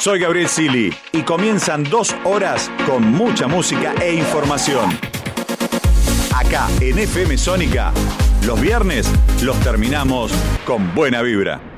[0.00, 4.88] Soy Gabriel Sili y comienzan dos horas con mucha música e información.
[6.34, 7.92] Acá en FM Sónica,
[8.46, 10.32] los viernes los terminamos
[10.64, 11.69] con buena vibra.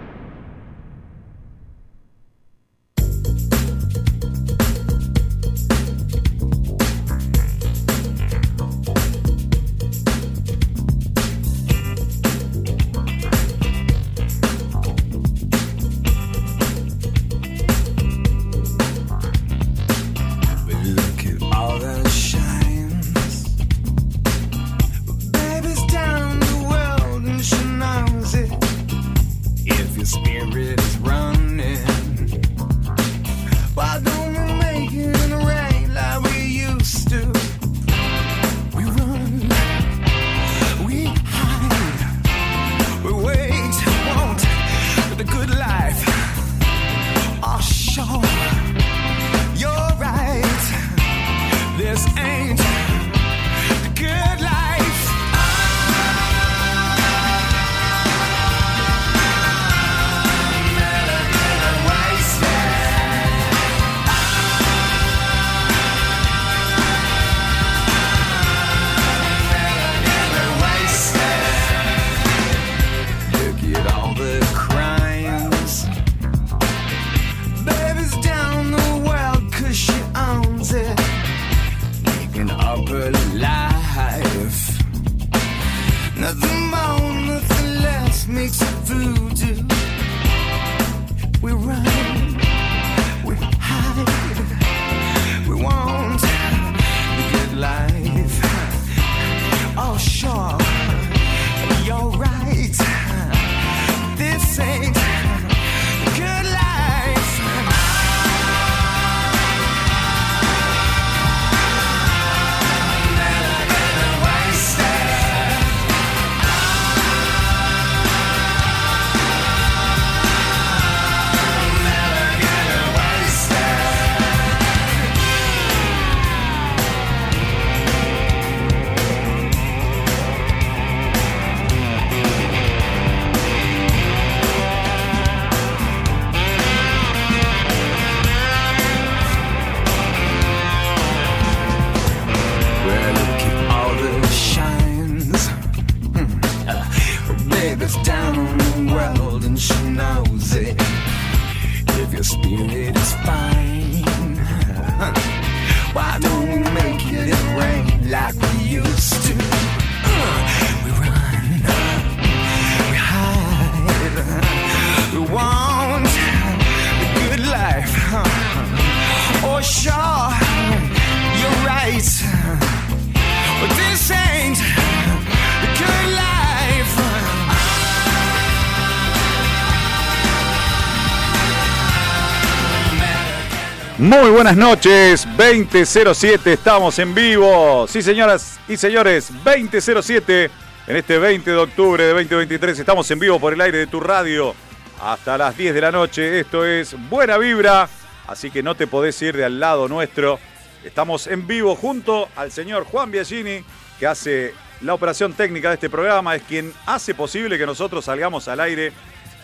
[184.32, 187.86] Buenas noches, 2007, estamos en vivo.
[187.86, 190.50] Sí, señoras y señores, 2007,
[190.86, 194.00] en este 20 de octubre de 2023, estamos en vivo por el aire de tu
[194.00, 194.54] radio
[195.02, 196.40] hasta las 10 de la noche.
[196.40, 197.88] Esto es Buena Vibra,
[198.26, 200.38] así que no te podés ir de al lado nuestro.
[200.82, 203.62] Estamos en vivo junto al señor Juan Biagini,
[203.98, 208.48] que hace la operación técnica de este programa, es quien hace posible que nosotros salgamos
[208.48, 208.92] al aire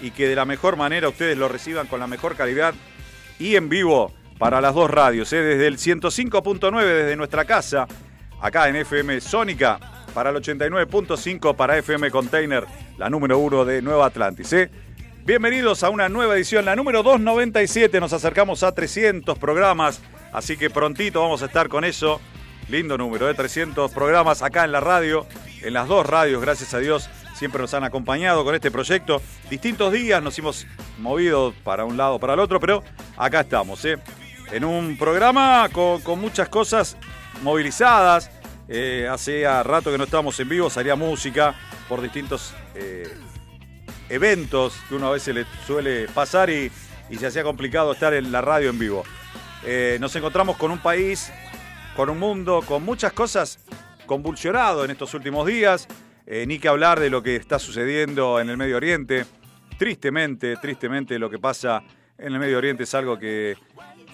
[0.00, 2.74] y que de la mejor manera ustedes lo reciban con la mejor calidad
[3.38, 5.42] y en vivo para las dos radios, ¿eh?
[5.42, 7.86] desde el 105.9 desde nuestra casa,
[8.40, 9.78] acá en FM Sónica,
[10.14, 12.64] para el 89.5 para FM Container,
[12.96, 14.52] la número uno de Nueva Atlantis.
[14.52, 14.70] ¿eh?
[15.24, 20.00] Bienvenidos a una nueva edición, la número 297, nos acercamos a 300 programas,
[20.32, 22.20] así que prontito vamos a estar con eso.
[22.68, 25.26] Lindo número, de 300 programas acá en la radio,
[25.62, 29.22] en las dos radios, gracias a Dios, siempre nos han acompañado con este proyecto.
[29.48, 30.66] Distintos días nos hemos
[30.98, 32.84] movido para un lado, para el otro, pero
[33.16, 33.96] acá estamos, ¿eh?
[34.52, 36.96] En un programa con, muchas cosas
[37.42, 38.30] movilizadas.
[38.68, 41.54] Eh, hace rato que no estábamos en vivo, salía música
[41.88, 43.10] por distintos eh,
[44.08, 46.70] eventos que uno a veces le suele pasar y,
[47.10, 49.04] y se hacía complicado estar en la radio en vivo.
[49.64, 51.32] Eh, nos encontramos con un país,
[51.96, 53.58] con un mundo, con muchas cosas
[54.06, 55.88] convulsionado en estos últimos días.
[56.30, 59.24] Eh, ni que hablar de lo que está sucediendo en el Medio Oriente.
[59.78, 61.82] Tristemente, tristemente lo que pasa
[62.18, 63.56] en el Medio Oriente es algo que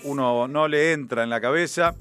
[0.04, 1.94] uno no le entra en la cabeza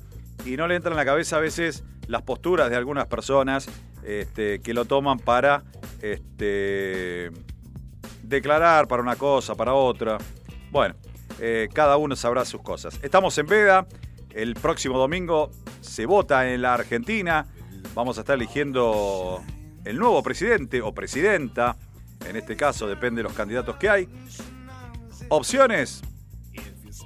[0.45, 3.67] y no le entra en la cabeza a veces las posturas de algunas personas
[4.03, 5.63] este, que lo toman para
[6.01, 7.31] este,
[8.21, 10.17] declarar para una cosa, para otra.
[10.71, 10.95] Bueno,
[11.39, 12.99] eh, cada uno sabrá sus cosas.
[13.01, 13.87] Estamos en veda,
[14.31, 15.51] el próximo domingo
[15.81, 17.45] se vota en la Argentina,
[17.93, 19.41] vamos a estar eligiendo
[19.85, 21.77] el nuevo presidente o presidenta,
[22.27, 24.09] en este caso depende de los candidatos que hay.
[25.29, 26.01] Opciones,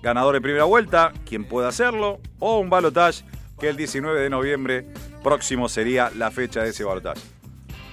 [0.02, 3.24] ganador en primera vuelta, quien pueda hacerlo, o un balotage
[3.60, 4.86] que el 19 de noviembre
[5.24, 7.22] próximo sería la fecha de ese balotage.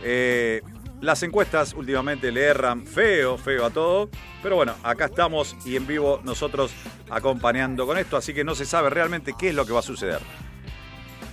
[0.03, 0.63] Eh,
[1.01, 4.09] las encuestas últimamente le erran feo, feo a todo,
[4.43, 6.73] pero bueno, acá estamos y en vivo nosotros
[7.11, 9.83] acompañando con esto, así que no se sabe realmente qué es lo que va a
[9.83, 10.21] suceder.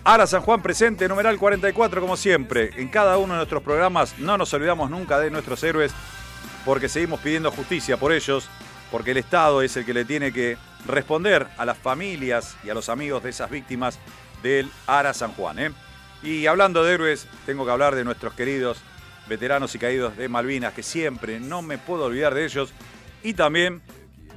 [0.03, 2.71] Ara San Juan presente, numeral 44 como siempre.
[2.75, 5.93] En cada uno de nuestros programas no nos olvidamos nunca de nuestros héroes
[6.65, 8.49] porque seguimos pidiendo justicia por ellos,
[8.91, 12.73] porque el Estado es el que le tiene que responder a las familias y a
[12.73, 13.97] los amigos de esas víctimas
[14.43, 15.59] del Ara San Juan.
[15.59, 15.71] ¿eh?
[16.23, 18.81] Y hablando de héroes, tengo que hablar de nuestros queridos
[19.27, 22.73] veteranos y caídos de Malvinas, que siempre no me puedo olvidar de ellos,
[23.23, 23.81] y también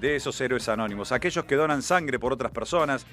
[0.01, 3.07] de esos héroes anónimos, aquellos que donan sangre por otras personas,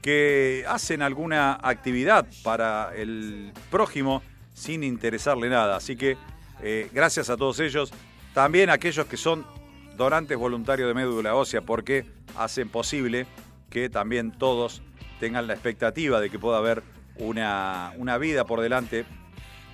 [0.00, 5.76] que hacen alguna actividad para el prójimo sin interesarle nada.
[5.76, 6.16] Así que
[6.62, 7.90] eh, gracias a todos ellos,
[8.34, 9.46] también aquellos que son
[9.96, 12.04] donantes voluntarios de médula ósea, porque
[12.36, 13.26] hacen posible
[13.70, 14.82] que también todos
[15.20, 16.82] tengan la expectativa de que pueda haber
[17.16, 19.04] una, una vida por delante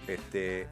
[0.07, 0.69] este,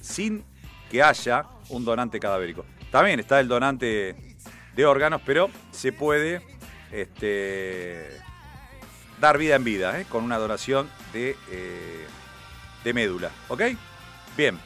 [0.00, 0.44] sin
[0.90, 2.64] que haya un donante cadavérico.
[2.90, 4.36] También está el donante
[4.74, 6.42] de órganos, pero se puede
[6.90, 8.10] este,
[9.20, 10.06] dar vida en vida, ¿eh?
[10.08, 12.06] con una donación de, eh,
[12.84, 13.30] de médula.
[13.48, 13.62] ¿Ok?
[14.36, 14.58] Bien.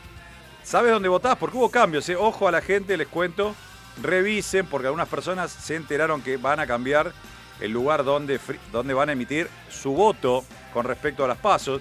[0.64, 1.36] ¿Sabes dónde votás?
[1.36, 2.08] Porque hubo cambios.
[2.08, 2.16] ¿eh?
[2.16, 3.54] Ojo a la gente, les cuento.
[4.02, 7.12] Revisen, porque algunas personas se enteraron que van a cambiar
[7.60, 8.38] el lugar donde,
[8.72, 11.81] donde van a emitir su voto con respecto a las pasos.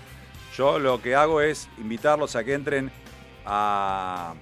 [0.58, 2.92] Yo lo que hago es invitarlos a que entren
[3.46, 4.34] a,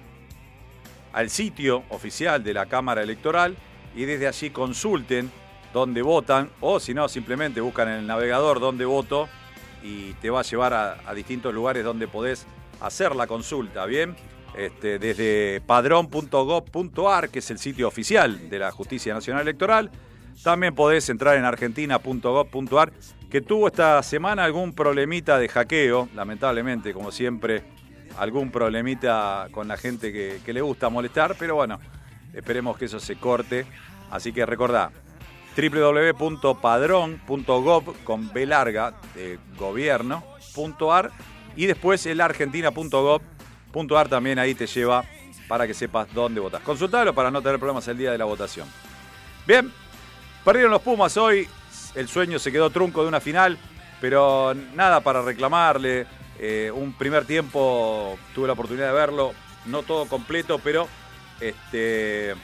[1.12, 3.56] al sitio oficial de la Cámara Electoral
[3.96, 5.30] y desde allí consulten
[5.72, 9.28] dónde votan o si no, simplemente buscan en el navegador dónde voto
[9.82, 12.46] y te va a llevar a, a distintos lugares donde podés
[12.80, 14.16] hacer la consulta, ¿bien?
[14.56, 19.90] Este, desde padrón.gov.ar, que es el sitio oficial de la Justicia Nacional Electoral.
[20.44, 22.92] También podés entrar en argentina.gov.ar,
[23.30, 27.64] que tuvo esta semana algún problemita de hackeo, lamentablemente, como siempre,
[28.16, 31.80] algún problemita con la gente que, le gusta molestar, pero bueno,
[32.32, 33.66] esperemos que eso se corte.
[34.10, 34.92] Así que recordá,
[35.56, 38.94] www.padrón.gov con B larga
[39.58, 41.10] gobierno.ar
[41.56, 42.20] y después el
[43.74, 45.04] argentina.gov.ar también ahí te lleva
[45.48, 46.62] para que sepas dónde votas.
[46.62, 48.68] Consultalo para no tener problemas el día de la votación.
[49.46, 49.70] Bien,
[50.44, 51.48] perdieron los Pumas hoy,
[51.94, 53.58] el sueño se quedó trunco de una final,
[54.00, 56.06] pero nada para reclamarle.
[56.38, 59.32] Eh, un primer tiempo tuve la oportunidad de verlo,
[59.66, 60.88] no todo completo, pero
[61.40, 62.34] este,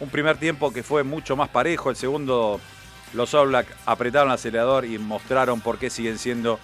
[0.00, 1.90] un primer tiempo que fue mucho más parejo.
[1.90, 2.60] El segundo,
[3.12, 6.58] los All Black apretaron el acelerador y mostraron por qué siguen siendo,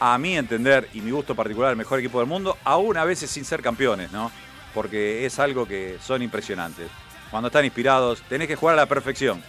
[0.00, 3.30] a mi entender y mi gusto particular, el mejor equipo del mundo, aún a veces
[3.30, 4.30] sin ser campeones, ¿no?
[4.74, 6.88] Porque es algo que son impresionantes.
[7.30, 9.42] Cuando están inspirados, tenés que jugar a la perfección.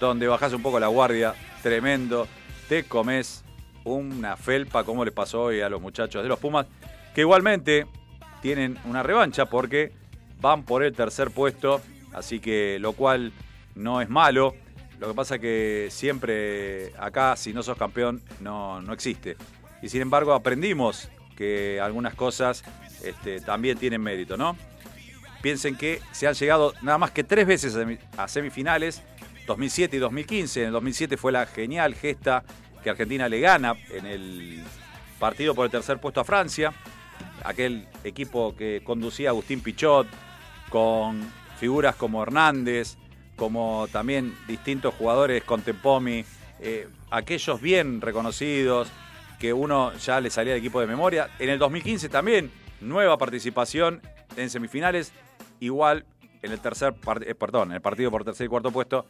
[0.00, 2.26] Donde bajás un poco la guardia, tremendo,
[2.68, 3.44] te comes
[3.84, 6.66] una felpa, como les pasó hoy a los muchachos de los Pumas,
[7.14, 7.86] que igualmente
[8.40, 9.92] tienen una revancha porque
[10.40, 11.80] van por el tercer puesto,
[12.12, 13.32] así que lo cual
[13.74, 14.54] no es malo.
[14.98, 19.36] Lo que pasa que siempre acá, si no sos campeón, no, no existe.
[19.82, 22.64] Y sin embargo aprendimos que algunas cosas
[23.02, 24.56] este, también tienen mérito, ¿no?
[25.42, 27.76] Piensen que se han llegado nada más que tres veces
[28.16, 29.02] a semifinales,
[29.46, 30.60] 2007 y 2015.
[30.60, 32.44] En el 2007 fue la genial gesta
[32.82, 34.62] que Argentina le gana en el
[35.18, 36.72] partido por el tercer puesto a Francia.
[37.44, 40.06] Aquel equipo que conducía Agustín Pichot,
[40.68, 42.96] con figuras como Hernández,
[43.34, 46.24] como también distintos jugadores con Tempomi,
[46.60, 48.88] eh, aquellos bien reconocidos
[49.42, 51.28] que uno ya le salía de equipo de memoria.
[51.40, 52.48] En el 2015 también,
[52.80, 54.00] nueva participación
[54.36, 55.12] en semifinales,
[55.58, 56.06] igual
[56.42, 56.94] en el tercer,
[57.26, 59.04] eh, perdón, en el partido por tercer y cuarto puesto,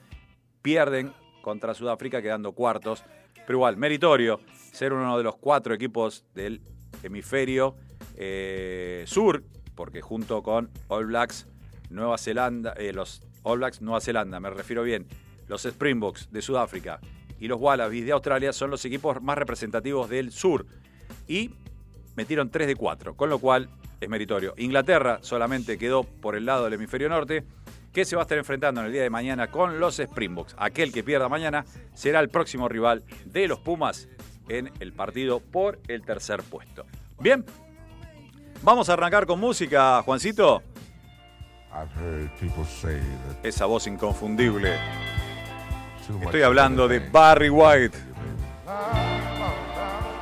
[0.62, 1.12] pierden
[1.42, 3.04] contra Sudáfrica quedando cuartos.
[3.46, 4.40] Pero igual, meritorio
[4.72, 6.62] ser uno de los cuatro equipos del
[7.02, 7.76] hemisferio
[8.16, 11.46] eh, sur, porque junto con All Blacks,
[11.90, 15.06] Nueva Zelanda, eh, los All Blacks, Nueva Zelanda, me refiero bien,
[15.46, 17.00] los Springboks de Sudáfrica
[17.42, 20.64] y los Wallabies de Australia son los equipos más representativos del sur.
[21.26, 21.50] Y
[22.14, 23.68] metieron 3 de 4, con lo cual
[24.00, 24.54] es meritorio.
[24.58, 27.42] Inglaterra solamente quedó por el lado del hemisferio norte
[27.92, 30.54] que se va a estar enfrentando en el día de mañana con los Springboks.
[30.56, 34.08] Aquel que pierda mañana será el próximo rival de los Pumas
[34.48, 36.86] en el partido por el tercer puesto.
[37.18, 37.44] Bien,
[38.62, 40.62] vamos a arrancar con música, Juancito.
[43.42, 44.76] Esa voz inconfundible
[46.20, 47.96] Estoy hablando de Barry White.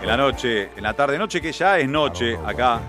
[0.00, 2.80] En la noche, en la tarde noche que ya es noche acá.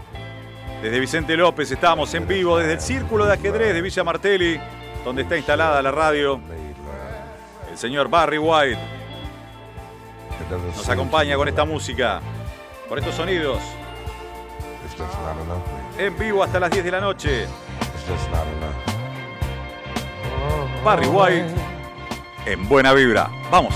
[0.82, 4.60] Desde Vicente López estamos en vivo desde el Círculo de Ajedrez de Villa Martelli,
[5.04, 6.40] donde está instalada la radio.
[7.70, 8.80] El señor Barry White
[10.76, 12.20] nos acompaña con esta música,
[12.90, 13.60] con estos sonidos.
[15.98, 17.46] En vivo hasta las 10 de la noche.
[20.84, 21.71] Barry White
[22.46, 23.30] en buena vibra.
[23.50, 23.74] Vamos.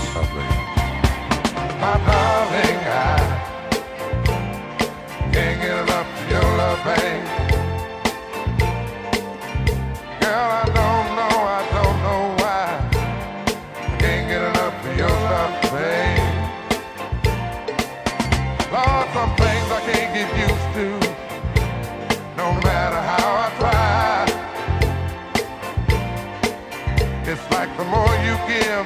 [19.36, 20.95] Things I can't get used to,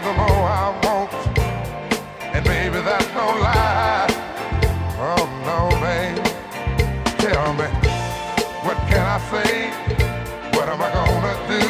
[0.02, 1.12] the more I want.
[2.35, 4.07] And baby, that's no lie.
[4.99, 6.25] Oh no, babe.
[7.19, 7.66] Tell me,
[8.64, 9.71] what can I say?
[10.57, 11.64] What am I gonna do?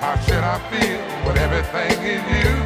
[0.00, 2.65] How should I feel when everything is you?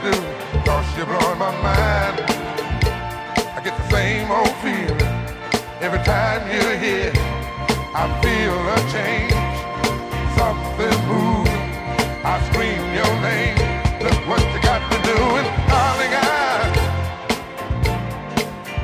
[0.00, 0.14] do?
[0.64, 2.16] Cause you're blowing my mind.
[3.56, 5.12] I get the same old feeling
[5.80, 7.12] every time you're here.
[7.94, 9.34] I feel a change,
[10.38, 11.62] something moving.
[12.24, 13.58] I scream your name.
[14.02, 16.24] Look what you got to do, and darling, I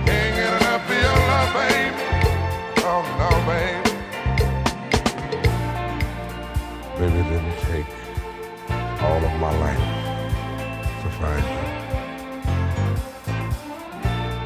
[0.04, 1.96] can't get enough of your love, babe.
[2.90, 3.84] Oh no, babe.
[6.98, 7.90] Baby, didn't take
[9.02, 10.17] all of my life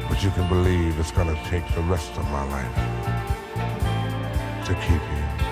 [0.09, 2.75] But you can believe it's gonna take the rest of my life
[4.65, 5.42] to keep you.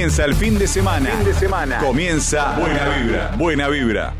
[0.00, 1.10] Comienza el fin de semana.
[1.10, 1.78] Fin de semana.
[1.78, 3.32] Comienza Buena Vibra.
[3.36, 4.19] Buena Vibra.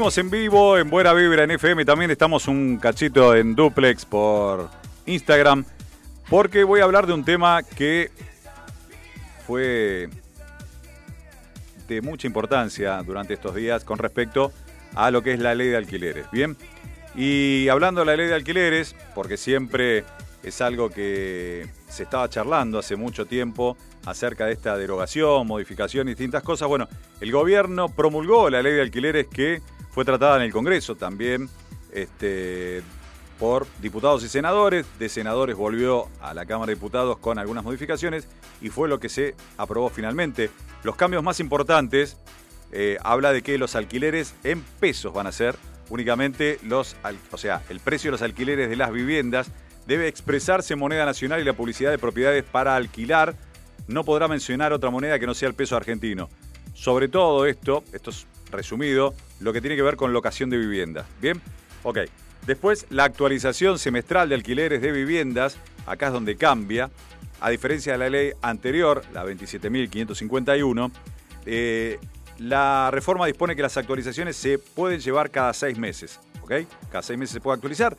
[0.00, 1.84] Seguimos en vivo, en Buena Vibra, en FM.
[1.84, 4.70] También estamos un cachito en duplex por
[5.04, 5.62] Instagram.
[6.30, 8.10] Porque voy a hablar de un tema que
[9.46, 10.08] fue
[11.86, 14.52] de mucha importancia durante estos días con respecto
[14.94, 16.30] a lo que es la ley de alquileres.
[16.30, 16.56] Bien,
[17.14, 20.04] y hablando de la ley de alquileres, porque siempre
[20.42, 23.76] es algo que se estaba charlando hace mucho tiempo
[24.06, 26.68] acerca de esta derogación, modificación y distintas cosas.
[26.68, 26.88] Bueno,
[27.20, 29.60] el gobierno promulgó la ley de alquileres que
[29.90, 31.48] fue tratada en el Congreso también
[31.92, 32.82] este,
[33.38, 34.86] por diputados y senadores.
[34.98, 38.28] De senadores volvió a la Cámara de Diputados con algunas modificaciones
[38.60, 40.50] y fue lo que se aprobó finalmente.
[40.84, 42.18] Los cambios más importantes
[42.72, 45.56] eh, habla de que los alquileres en pesos van a ser
[45.88, 46.96] únicamente los,
[47.32, 49.50] o sea, el precio de los alquileres de las viviendas
[49.86, 53.34] debe expresarse en moneda nacional y la publicidad de propiedades para alquilar
[53.88, 56.28] no podrá mencionar otra moneda que no sea el peso argentino.
[56.74, 61.06] Sobre todo esto, esto es resumido, lo que tiene que ver con locación de vivienda.
[61.20, 61.40] ¿Bien?
[61.82, 61.98] Ok.
[62.46, 66.90] Después, la actualización semestral de alquileres de viviendas, acá es donde cambia,
[67.40, 70.90] a diferencia de la ley anterior, la 27.551,
[71.46, 71.98] eh,
[72.38, 76.20] la reforma dispone que las actualizaciones se pueden llevar cada seis meses.
[76.42, 76.52] ¿Ok?
[76.90, 77.96] Cada seis meses se puede actualizar.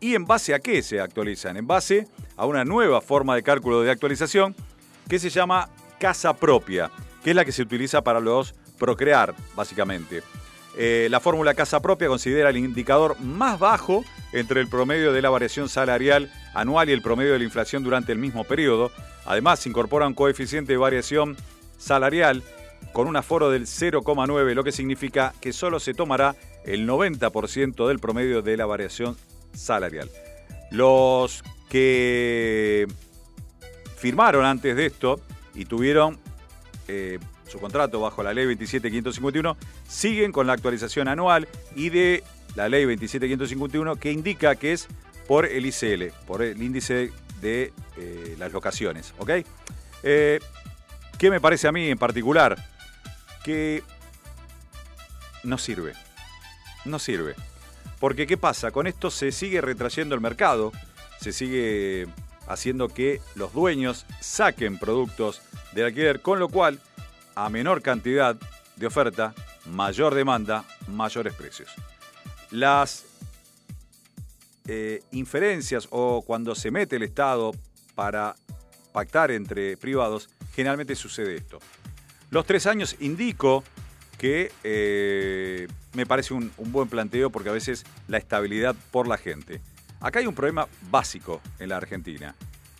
[0.00, 1.56] ¿Y en base a qué se actualizan?
[1.56, 4.56] En base a una nueva forma de cálculo de actualización
[5.08, 5.68] que se llama
[6.00, 6.90] casa propia,
[7.22, 10.24] que es la que se utiliza para los procrear, básicamente.
[10.76, 15.30] Eh, la fórmula casa propia considera el indicador más bajo entre el promedio de la
[15.30, 18.90] variación salarial anual y el promedio de la inflación durante el mismo periodo.
[19.24, 21.36] Además, incorpora un coeficiente de variación
[21.78, 22.42] salarial
[22.92, 28.00] con un aforo del 0,9, lo que significa que solo se tomará el 90% del
[28.00, 29.16] promedio de la variación
[29.54, 30.10] salarial.
[30.72, 32.88] Los que
[33.96, 35.20] firmaron antes de esto
[35.54, 36.18] y tuvieron
[36.88, 37.20] eh,
[37.52, 42.24] su contrato bajo la ley 27551 siguen con la actualización anual y de
[42.56, 44.88] la ley 27551 que indica que es
[45.28, 49.14] por el ICL, por el índice de eh, las locaciones.
[49.18, 49.30] ¿ok?
[50.02, 50.40] Eh,
[51.18, 52.56] ¿Qué me parece a mí en particular?
[53.44, 53.82] Que
[55.44, 55.92] no sirve.
[56.84, 57.34] No sirve.
[58.00, 58.70] Porque ¿qué pasa?
[58.70, 60.72] Con esto se sigue retrayendo el mercado,
[61.20, 62.08] se sigue
[62.48, 66.80] haciendo que los dueños saquen productos del alquiler, con lo cual,
[67.34, 68.36] a menor cantidad
[68.76, 69.34] de oferta,
[69.66, 71.70] mayor demanda, mayores precios.
[72.50, 73.04] Las
[74.66, 77.52] eh, inferencias o cuando se mete el Estado
[77.94, 78.34] para
[78.92, 81.58] pactar entre privados, generalmente sucede esto.
[82.30, 83.64] Los tres años indico
[84.18, 89.18] que eh, me parece un, un buen planteo porque a veces la estabilidad por la
[89.18, 89.60] gente.
[90.00, 92.34] Acá hay un problema básico en la Argentina,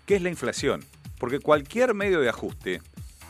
[0.06, 0.84] que es la inflación,
[1.18, 2.82] porque cualquier medio de ajuste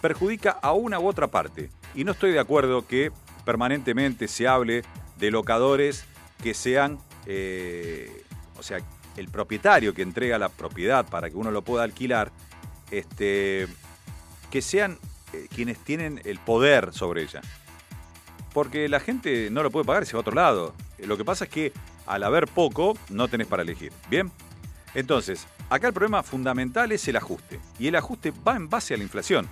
[0.03, 1.71] perjudica a una u otra parte.
[1.95, 3.11] Y no estoy de acuerdo que
[3.47, 4.83] permanentemente se hable
[5.19, 6.05] de locadores
[6.43, 8.25] que sean, eh,
[8.59, 8.79] o sea,
[9.17, 12.33] el propietario que entrega la propiedad para que uno lo pueda alquilar,
[12.91, 13.69] este,
[14.51, 14.99] que sean
[15.33, 17.41] eh, quienes tienen el poder sobre ella.
[18.53, 20.75] Porque la gente no lo puede pagar se va a otro lado.
[20.99, 21.73] Eh, Lo que pasa es que
[22.07, 23.93] al haber poco, no tenés para elegir.
[24.11, 24.31] ¿Bien?
[24.95, 27.61] Entonces, acá el problema fundamental es el ajuste.
[27.79, 29.49] Y el ajuste va en base a la inflación.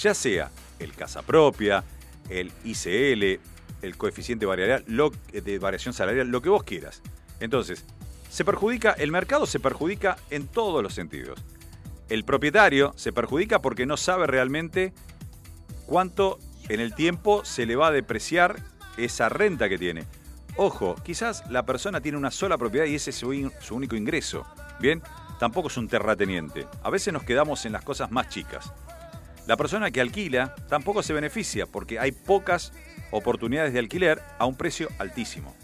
[0.00, 1.84] Ya sea el casa propia,
[2.28, 3.40] el ICL,
[3.82, 4.46] el coeficiente
[4.86, 7.02] lo- de variación salarial, lo que vos quieras.
[7.40, 7.84] Entonces,
[8.30, 11.42] se perjudica, el mercado se perjudica en todos los sentidos.
[12.08, 14.92] El propietario se perjudica porque no sabe realmente
[15.86, 18.56] cuánto en el tiempo se le va a depreciar
[18.96, 20.04] esa renta que tiene.
[20.56, 24.46] Ojo, quizás la persona tiene una sola propiedad y ese es su único ingreso.
[24.80, 25.02] Bien,
[25.38, 26.66] tampoco es un terrateniente.
[26.82, 28.72] A veces nos quedamos en las cosas más chicas.
[29.46, 32.72] La persona que alquila tampoco se beneficia porque hay pocas
[33.12, 35.54] oportunidades de alquiler a un precio altísimo.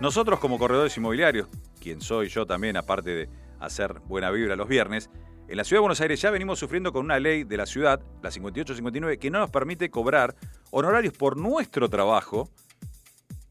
[0.00, 1.46] Nosotros como corredores inmobiliarios,
[1.80, 3.28] quien soy yo también, aparte de
[3.60, 5.08] hacer buena vibra los viernes,
[5.46, 8.00] en la ciudad de Buenos Aires ya venimos sufriendo con una ley de la ciudad,
[8.22, 10.34] la 5859, que no nos permite cobrar
[10.70, 12.50] honorarios por nuestro trabajo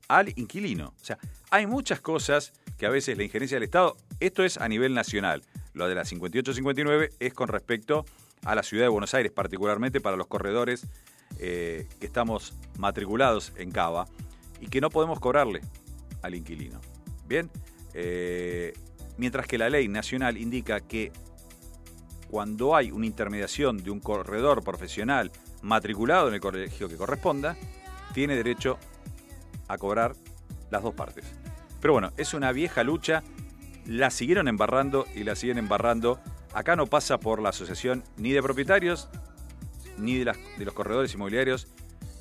[0.10, 0.94] al inquilino.
[1.00, 1.18] O sea,
[1.50, 5.44] hay muchas cosas que a veces la injerencia del Estado, esto es a nivel nacional.
[5.74, 10.18] Lo de la 5859 es con respecto a la ciudad de Buenos Aires, particularmente para
[10.18, 10.88] los corredores
[11.40, 14.08] eh, que estamos matriculados en Cava
[14.60, 15.62] y que no podemos cobrarle
[16.22, 16.80] al inquilino.
[17.28, 17.50] Bien,
[17.94, 18.74] Eh,
[19.18, 21.12] mientras que la ley nacional indica que
[22.30, 25.30] cuando hay una intermediación de un corredor profesional
[25.62, 27.58] matriculado en el colegio que corresponda,
[28.14, 28.78] tiene derecho
[29.68, 30.16] a cobrar
[30.70, 31.26] las dos partes.
[31.82, 33.24] Pero bueno, es una vieja lucha,
[33.86, 36.20] la siguieron embarrando y la siguen embarrando.
[36.54, 39.10] Acá no pasa por la asociación ni de propietarios,
[39.98, 41.68] ni de, de los corredores inmobiliarios,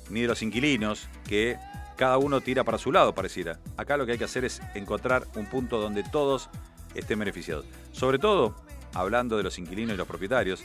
[0.09, 1.57] ni de los inquilinos, que
[1.97, 3.59] cada uno tira para su lado, pareciera.
[3.77, 6.49] Acá lo que hay que hacer es encontrar un punto donde todos
[6.95, 7.65] estén beneficiados.
[7.91, 8.55] Sobre todo,
[8.93, 10.63] hablando de los inquilinos y los propietarios,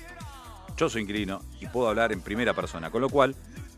[0.77, 3.35] yo soy inquilino y puedo hablar en primera persona, con lo cual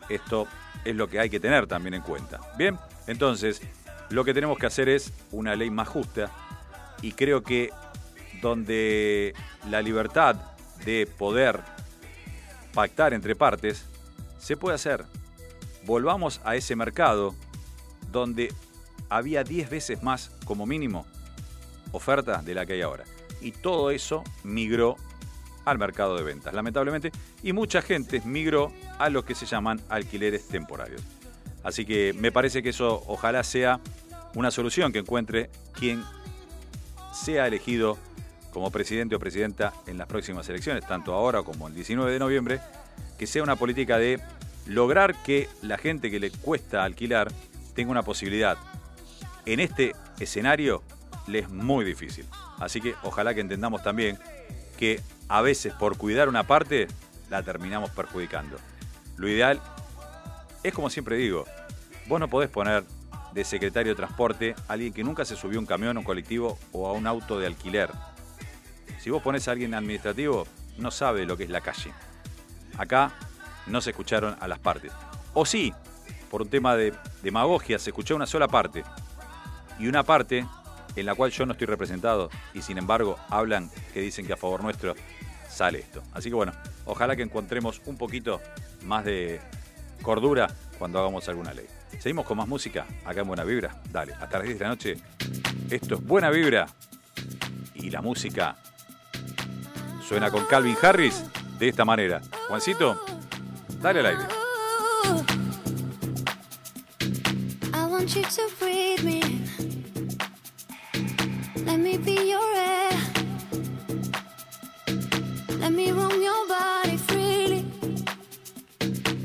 [0.08, 0.46] esto
[0.84, 2.40] es lo que hay que tener también en cuenta.
[2.56, 3.62] Bien, entonces
[4.10, 6.30] lo que tenemos que hacer es una ley más justa
[7.02, 7.70] y creo que
[8.40, 9.34] donde
[9.68, 10.36] la libertad
[10.84, 11.60] de poder
[12.72, 13.84] pactar entre partes
[14.38, 15.04] se puede hacer.
[15.84, 17.34] Volvamos a ese mercado
[18.12, 18.52] donde
[19.08, 21.06] había 10 veces más como mínimo
[21.92, 23.04] oferta de la que hay ahora.
[23.40, 24.96] Y todo eso migró
[25.64, 30.48] al mercado de ventas, lamentablemente, y mucha gente migró a lo que se llaman alquileres
[30.48, 31.02] temporarios.
[31.62, 33.80] Así que me parece que eso ojalá sea
[34.34, 36.02] una solución que encuentre quien
[37.12, 37.98] sea elegido
[38.58, 42.60] como presidente o presidenta en las próximas elecciones, tanto ahora como el 19 de noviembre,
[43.16, 44.20] que sea una política de
[44.66, 47.30] lograr que la gente que le cuesta alquilar
[47.76, 48.58] tenga una posibilidad.
[49.46, 50.82] En este escenario
[51.28, 52.26] le es muy difícil.
[52.58, 54.18] Así que ojalá que entendamos también
[54.76, 56.88] que a veces por cuidar una parte
[57.30, 58.56] la terminamos perjudicando.
[59.18, 59.60] Lo ideal
[60.64, 61.44] es como siempre digo,
[62.08, 62.82] vos no podés poner
[63.32, 66.04] de secretario de transporte a alguien que nunca se subió a un camión, a un
[66.04, 67.90] colectivo o a un auto de alquiler.
[68.98, 71.92] Si vos pones a alguien administrativo, no sabe lo que es la calle.
[72.76, 73.12] Acá
[73.66, 74.92] no se escucharon a las partes.
[75.34, 75.72] O sí,
[76.30, 78.84] por un tema de demagogia, se escuchó una sola parte.
[79.78, 80.46] Y una parte
[80.96, 84.36] en la cual yo no estoy representado y sin embargo hablan que dicen que a
[84.36, 84.94] favor nuestro
[85.48, 86.02] sale esto.
[86.12, 86.52] Así que bueno,
[86.86, 88.40] ojalá que encontremos un poquito
[88.84, 89.40] más de
[90.02, 91.66] cordura cuando hagamos alguna ley.
[91.98, 93.80] Seguimos con más música acá en Buena Vibra.
[93.90, 94.96] Dale, hasta las 10 de la noche.
[95.70, 96.66] Esto es Buena Vibra
[97.74, 98.56] y la música
[100.08, 101.22] suena con Calvin Harris
[101.58, 102.22] de esta manera.
[102.48, 103.04] Juancito,
[103.82, 104.22] dale al aire.
[107.74, 109.20] I want you to breathe me.
[111.66, 112.98] Let me be your air.
[115.60, 117.66] Let me roam your body freely.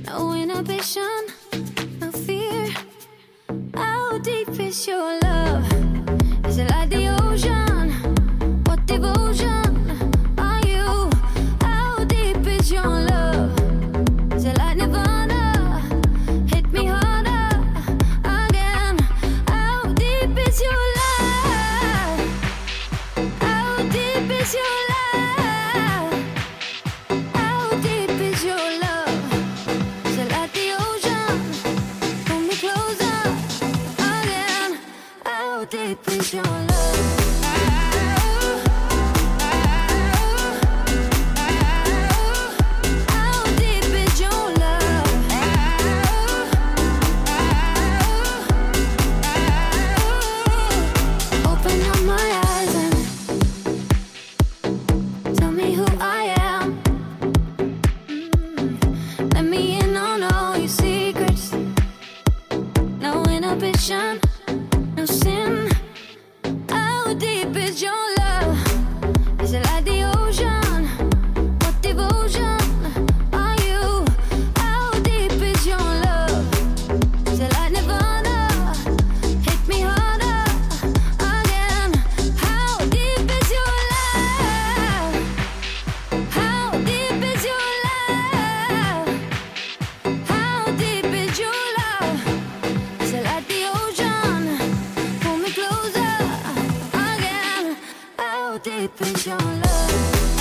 [0.05, 1.27] No inhibition,
[2.01, 2.73] no fear.
[3.73, 5.65] How deep is your love?
[6.45, 7.72] Is it like the?
[98.63, 100.32] Deep is your love?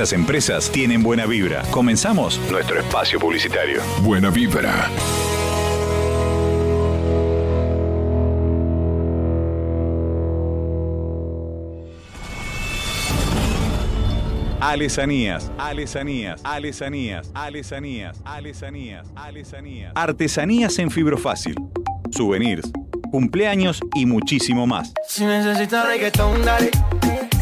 [0.00, 1.60] Estas empresas tienen buena vibra.
[1.70, 3.82] Comenzamos nuestro espacio publicitario.
[4.00, 4.88] Buena vibra.
[14.58, 19.92] Alesanías, alesanías, alesanías, alesanías, alesanías, alesanías.
[19.94, 21.56] Artesanías en fibrofácil.
[22.10, 22.72] Souvenirs,
[23.10, 24.94] cumpleaños y muchísimo más.
[25.06, 26.70] Si necesitas reggaetón, dale.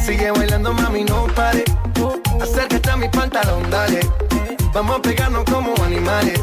[0.05, 1.62] Sigue bailando, mami, no pare.
[2.40, 4.01] Acércate a mi pantalón, dale.
[4.72, 6.40] Vamos a pegarnos como animales.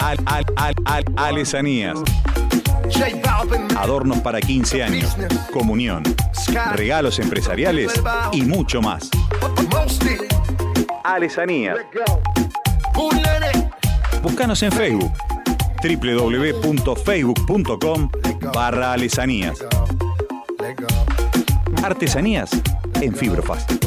[0.00, 1.98] Al, al, al, al, alesanías.
[3.76, 5.16] Adornos para 15 años,
[5.52, 6.02] comunión,
[6.74, 7.92] regalos empresariales
[8.32, 9.08] y mucho más.
[11.02, 11.78] Alesanías.
[14.22, 15.12] Búscanos en Facebook
[15.82, 18.10] www.facebook.com
[18.54, 19.58] barra alesanías.
[21.82, 22.50] Artesanías
[23.00, 23.78] en fibrofácil.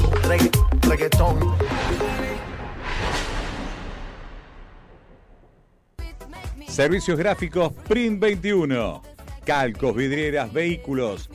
[6.68, 9.02] Servicios gráficos Print 21.
[9.44, 11.30] Calcos, vidrieras, vehículos.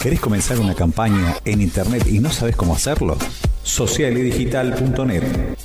[0.00, 3.16] ¿Querés comenzar una campaña en internet y no sabes cómo hacerlo?
[3.62, 5.57] Socialedigital.net.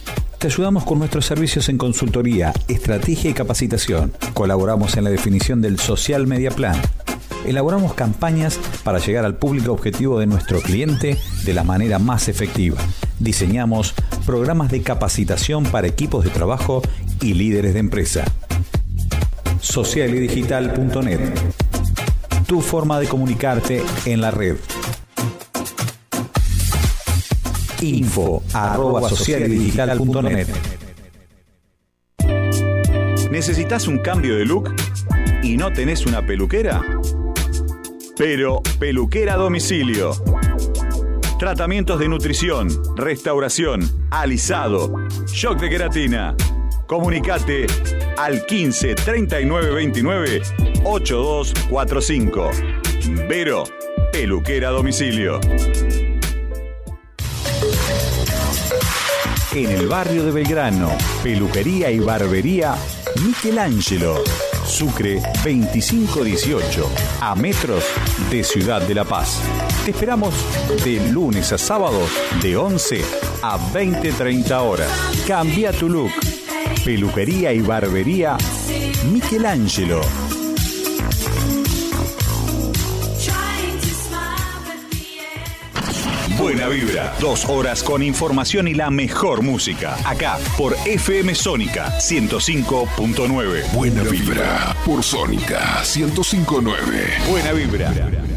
[0.43, 4.11] Te ayudamos con nuestros servicios en consultoría, estrategia y capacitación.
[4.33, 6.75] Colaboramos en la definición del Social Media Plan.
[7.45, 12.77] Elaboramos campañas para llegar al público objetivo de nuestro cliente de la manera más efectiva.
[13.19, 13.93] Diseñamos
[14.25, 16.81] programas de capacitación para equipos de trabajo
[17.21, 18.25] y líderes de empresa.
[19.61, 21.21] Socialedigital.net.
[22.47, 24.57] Tu forma de comunicarte en la red.
[27.83, 29.09] Info arroba.
[33.29, 34.73] ¿Necesitas un cambio de look
[35.43, 36.81] y no tenés una peluquera?
[38.17, 40.13] Pero Peluquera Domicilio.
[41.37, 44.93] Tratamientos de nutrición, restauración, alisado,
[45.27, 46.37] shock de queratina.
[46.87, 47.67] Comunicate
[48.17, 50.41] al 15 39 29
[50.85, 52.49] 8245.
[53.27, 53.65] Vero,
[54.13, 55.41] Peluquera Domicilio.
[59.55, 60.89] En el barrio de Belgrano,
[61.21, 62.73] peluquería y barbería
[63.23, 64.23] Michelangelo.
[64.65, 66.89] Sucre 2518,
[67.21, 67.83] a metros
[68.31, 69.43] de Ciudad de La Paz.
[69.85, 70.33] Te esperamos
[70.83, 71.99] de lunes a sábado
[72.41, 73.01] de 11
[73.43, 74.89] a 20-30 horas.
[75.27, 76.11] Cambia tu look.
[76.83, 78.35] Peluquería y barbería
[79.11, 80.01] Michelangelo.
[86.43, 89.95] Buena vibra, dos horas con información y la mejor música.
[90.03, 93.71] Acá por FM Sónica 105.9.
[93.71, 94.75] Buena vibra.
[94.85, 97.13] Por Sónica 1059.
[97.29, 98.32] Buena vibra.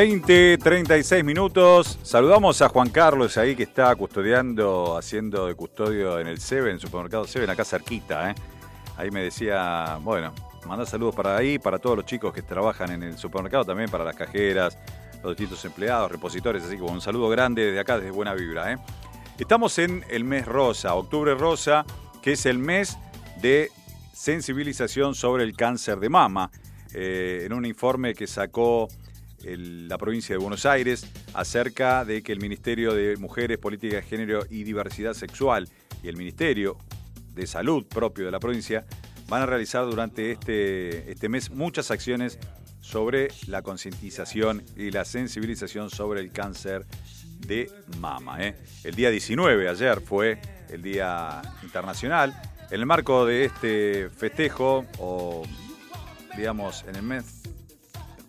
[0.00, 1.98] Veinte, 36 minutos.
[2.02, 7.26] Saludamos a Juan Carlos ahí que está custodiando, haciendo de custodio en el Seven, supermercado
[7.26, 8.30] Seven, acá cerquita.
[8.30, 8.34] ¿eh?
[8.96, 10.32] Ahí me decía, bueno,
[10.66, 14.02] manda saludos para ahí, para todos los chicos que trabajan en el supermercado, también para
[14.02, 14.78] las cajeras,
[15.22, 18.72] los distintos empleados, repositores, así que un saludo grande desde acá, desde Buena Vibra.
[18.72, 18.78] ¿eh?
[19.38, 21.84] Estamos en el mes rosa, octubre rosa,
[22.22, 22.96] que es el mes
[23.42, 23.68] de
[24.14, 26.50] sensibilización sobre el cáncer de mama.
[26.94, 28.88] Eh, en un informe que sacó
[29.44, 34.02] el- la provincia de Buenos Aires acerca de que el Ministerio de Mujeres, Política de
[34.02, 35.68] Género y Diversidad Sexual
[36.02, 36.76] y el Ministerio
[37.34, 38.84] de Salud propio de la provincia
[39.28, 42.38] van a realizar durante este, este mes muchas acciones
[42.80, 46.84] sobre la concientización y la sensibilización sobre el cáncer
[47.46, 48.42] de mama.
[48.44, 48.56] ¿eh?
[48.84, 52.34] El día 19, ayer, fue el Día Internacional.
[52.70, 55.42] En el marco de este festejo, o
[56.36, 57.39] digamos, en el mes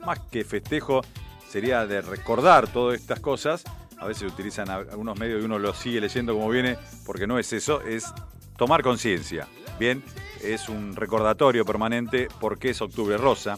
[0.06, 1.02] más que festejo,
[1.48, 3.64] sería de recordar todas estas cosas.
[4.00, 7.54] A veces utilizan algunos medios y uno lo sigue leyendo como viene, porque no es
[7.54, 8.12] eso, es
[8.58, 9.48] tomar conciencia.
[9.80, 10.04] Bien,
[10.44, 13.58] es un recordatorio permanente porque es Octubre Rosa.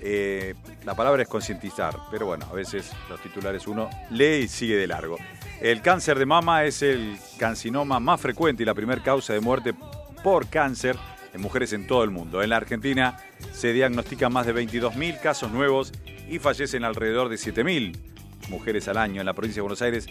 [0.00, 4.76] Eh, la palabra es concientizar, pero bueno, a veces los titulares uno lee y sigue
[4.76, 5.16] de largo.
[5.60, 9.74] El cáncer de mama es el cancinoma más frecuente y la primera causa de muerte
[10.22, 10.96] por cáncer
[11.34, 12.42] en mujeres en todo el mundo.
[12.42, 13.18] En la Argentina
[13.52, 15.92] se diagnostican más de 22.000 casos nuevos
[16.28, 17.96] y fallecen alrededor de 7.000
[18.48, 19.20] mujeres al año.
[19.20, 20.06] En la provincia de Buenos Aires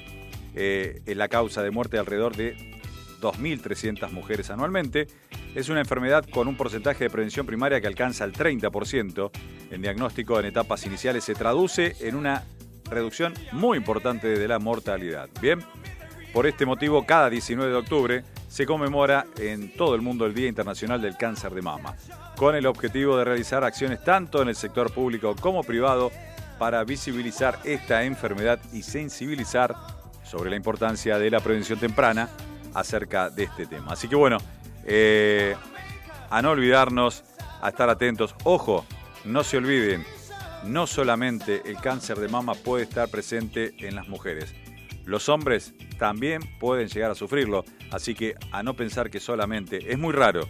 [0.53, 2.55] eh, es la causa de muerte de alrededor de
[3.21, 5.07] 2.300 mujeres anualmente.
[5.55, 9.31] Es una enfermedad con un porcentaje de prevención primaria que alcanza el 30%.
[9.71, 12.43] El diagnóstico en etapas iniciales se traduce en una
[12.89, 15.29] reducción muy importante de la mortalidad.
[15.41, 15.63] Bien,
[16.33, 20.47] por este motivo, cada 19 de octubre se conmemora en todo el mundo el Día
[20.47, 21.95] Internacional del Cáncer de Mama,
[22.35, 26.11] con el objetivo de realizar acciones tanto en el sector público como privado
[26.57, 29.75] para visibilizar esta enfermedad y sensibilizar
[30.23, 32.29] sobre la importancia de la prevención temprana
[32.73, 33.93] acerca de este tema.
[33.93, 34.37] Así que bueno,
[34.85, 35.55] eh,
[36.31, 37.23] a no olvidarnos,
[37.61, 38.35] a estar atentos.
[38.43, 38.85] Ojo,
[39.23, 40.03] no se olviden,
[40.65, 44.53] no solamente el cáncer de mama puede estar presente en las mujeres.
[45.05, 49.97] Los hombres también pueden llegar a sufrirlo, así que a no pensar que solamente es
[49.97, 50.47] muy raro,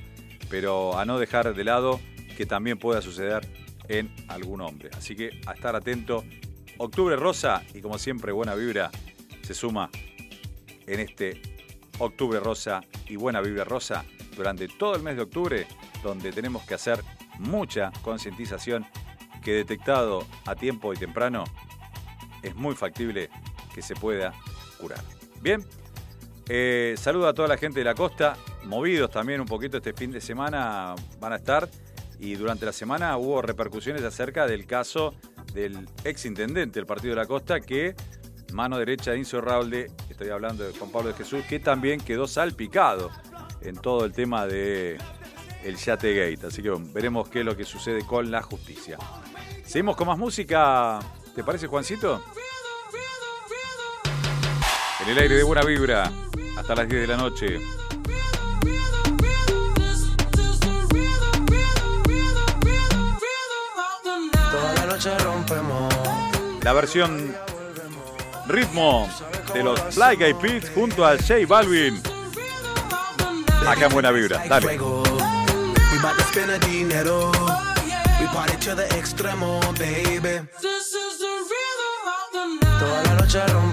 [0.50, 2.00] pero a no dejar de lado
[2.38, 3.48] que también pueda suceder
[3.88, 4.90] en algún hombre.
[4.96, 6.24] Así que a estar atento.
[6.78, 8.90] Octubre rosa y como siempre buena vibra
[9.44, 9.90] se suma
[10.88, 11.42] en este
[12.00, 15.68] Octubre Rosa y Buena Vibra Rosa durante todo el mes de octubre,
[16.02, 17.00] donde tenemos que hacer
[17.40, 18.86] mucha concientización
[19.44, 21.44] que detectado a tiempo y temprano
[22.42, 23.30] es muy factible
[23.74, 24.34] que se pueda
[24.80, 25.00] curar.
[25.42, 25.66] Bien,
[26.48, 30.12] eh, saludo a toda la gente de la costa, movidos también un poquito este fin
[30.12, 31.70] de semana van a estar
[32.20, 35.14] y durante la semana hubo repercusiones acerca del caso
[35.54, 37.96] del ex intendente del Partido de la Costa que
[38.54, 42.28] mano derecha de Incio Raulde, estoy hablando de Juan Pablo de Jesús, que también quedó
[42.28, 43.10] salpicado
[43.62, 44.98] en todo el tema de
[45.64, 46.48] el Yate Gate.
[46.48, 48.98] Así que veremos qué es lo que sucede con la justicia.
[49.66, 51.00] Seguimos con más música.
[51.36, 52.24] ¿Te parece, Juancito?
[55.04, 56.10] En el aire de buena vibra,
[56.58, 57.60] hasta las 10 de la noche.
[64.50, 65.94] Toda la noche rompemos.
[66.62, 67.36] La versión
[68.48, 69.10] ritmo
[69.54, 72.02] de los Fly Guy Peas junto a J Balvin.
[73.68, 74.42] Acá en buena vibra.
[74.48, 74.78] Dale.
[82.80, 83.73] Toda la noche rompemos.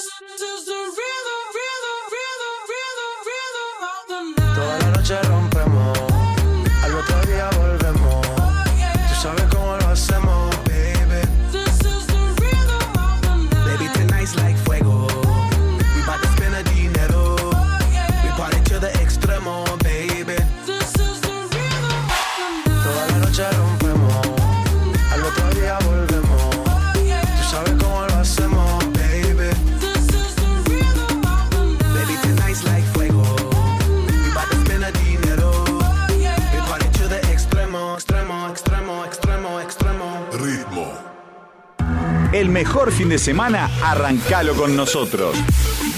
[42.41, 45.37] El mejor fin de semana, arrancalo con nosotros.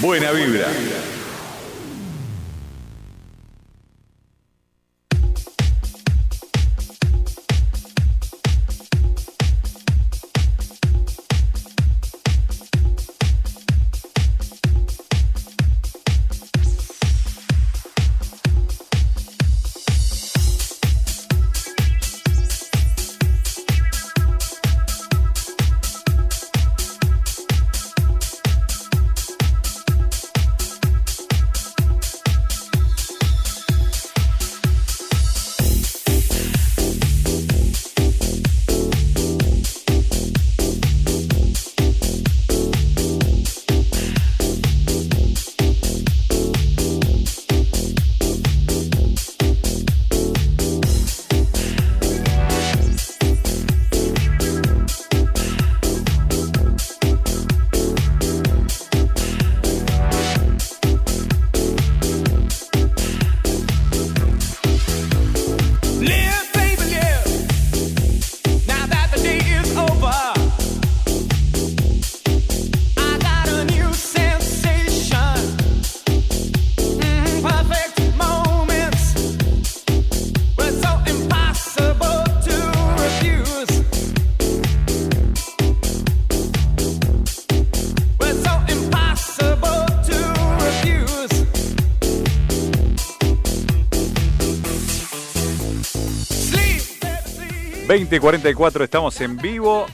[0.02, 0.66] Buena vibra.
[97.94, 99.86] 2044, estamos en vivo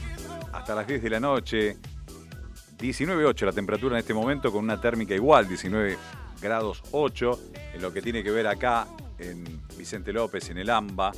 [0.55, 1.77] hasta las 10 de la noche.
[2.79, 5.99] 19.8 la temperatura en este momento con una térmica igual, 19
[6.41, 7.41] grados 8,
[7.75, 8.87] en lo que tiene que ver acá
[9.19, 9.45] en
[9.77, 11.13] Vicente López, en el AMBA,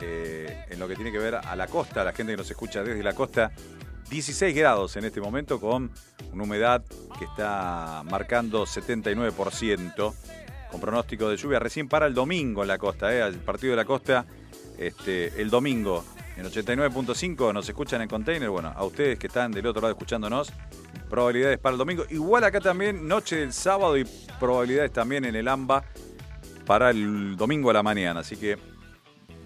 [0.00, 2.82] eh, en lo que tiene que ver a la costa, la gente que nos escucha
[2.82, 3.52] desde la costa,
[4.08, 5.90] 16 grados en este momento con
[6.32, 6.82] una humedad
[7.18, 10.14] que está marcando 79%,
[10.70, 13.76] con pronóstico de lluvia recién para el domingo en la costa, eh, el partido de
[13.76, 14.24] la costa
[14.78, 16.04] este, el domingo
[16.36, 18.50] en 89.5 nos escuchan en container.
[18.50, 20.52] Bueno, a ustedes que están del otro lado escuchándonos,
[21.08, 22.04] probabilidades para el domingo.
[22.10, 24.06] Igual acá también, noche del sábado y
[24.38, 25.84] probabilidades también en el AMBA
[26.66, 28.20] para el domingo a la mañana.
[28.20, 28.58] Así que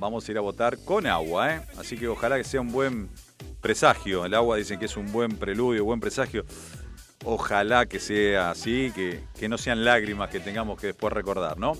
[0.01, 1.61] vamos a ir a votar con agua, ¿eh?
[1.78, 3.09] Así que ojalá que sea un buen
[3.61, 4.24] presagio.
[4.24, 6.45] El agua dicen que es un buen preludio, buen presagio.
[7.24, 11.74] Ojalá que sea así, que, que no sean lágrimas que tengamos que después recordar, ¿no?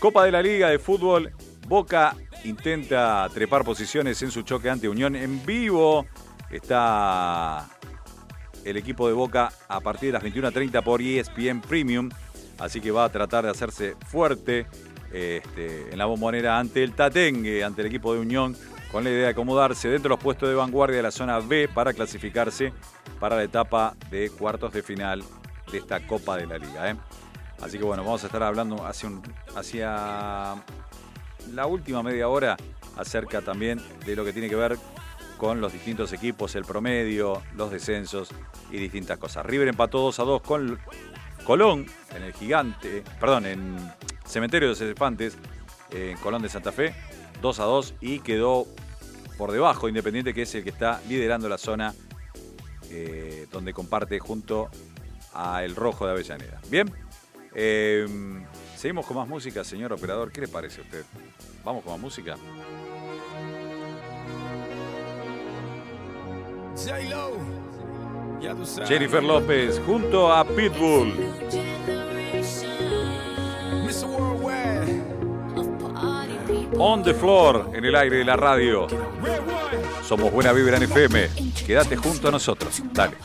[0.00, 1.32] Copa de la Liga de Fútbol.
[1.68, 6.06] Boca intenta trepar posiciones en su choque ante Unión en vivo.
[6.50, 7.68] Está
[8.64, 12.08] el equipo de Boca a partir de las 21.30 por ESPN Premium.
[12.58, 14.66] Así que va a tratar de hacerse fuerte
[15.12, 18.56] este, en la bombonera ante el Tatengue, ante el equipo de Unión,
[18.90, 21.68] con la idea de acomodarse dentro de los puestos de vanguardia de la zona B
[21.68, 22.72] para clasificarse
[23.20, 25.22] para la etapa de cuartos de final
[25.70, 26.90] de esta Copa de la Liga.
[26.90, 26.96] ¿eh?
[27.60, 29.10] Así que bueno, vamos a estar hablando hacia,
[29.54, 30.54] hacia
[31.54, 32.56] la última media hora
[32.96, 34.78] acerca también de lo que tiene que ver
[35.36, 38.30] con los distintos equipos, el promedio, los descensos
[38.70, 39.46] y distintas cosas.
[39.46, 40.78] River empató 2 a 2 con
[41.44, 43.76] Colón en el gigante, perdón, en
[44.26, 45.38] Cementerio de los Elefantes,
[45.90, 46.94] en Colón de Santa Fe,
[47.40, 48.66] 2 a 2 y quedó
[49.38, 51.94] por debajo Independiente, que es el que está liderando la zona
[52.90, 54.68] eh, donde comparte junto
[55.32, 56.60] a El Rojo de Avellaneda.
[56.68, 56.92] Bien,
[57.54, 58.06] eh,
[58.78, 60.30] seguimos con más música, señor operador.
[60.30, 61.04] ¿Qué le parece a usted?
[61.64, 62.36] Vamos con más música.
[68.86, 71.12] Jennifer López junto a Pitbull.
[76.80, 78.86] On the floor en el aire de la radio.
[80.04, 81.28] Somos Buena Vibra en FM.
[81.66, 82.80] Quédate junto a nosotros.
[82.92, 83.16] Dale.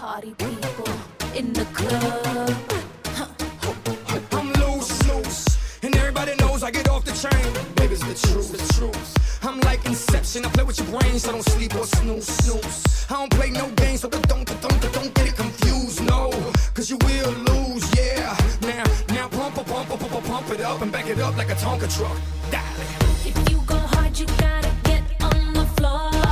[8.14, 9.44] The truth, the truth.
[9.44, 10.46] I'm like Inception.
[10.46, 13.06] I play with your brains, so don't sleep or snooze, snooze.
[13.10, 16.32] I don't play no games, so don't, don't, don't, don't get it confused, no.
[16.74, 18.38] Cause you will lose, yeah.
[18.62, 21.50] Now, now pump, pump, pump, pump, pump, pump it up and back it up like
[21.50, 22.18] a Tonka truck.
[22.52, 22.62] Dale.
[23.26, 26.23] If you go hard, you gotta get on the floor.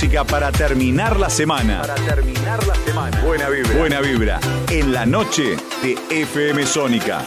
[0.00, 1.82] Música para terminar la semana.
[1.82, 3.20] Para terminar la semana.
[3.20, 3.76] Buena vibra.
[3.76, 4.40] Buena vibra.
[4.70, 7.22] En la noche de FM Sónica.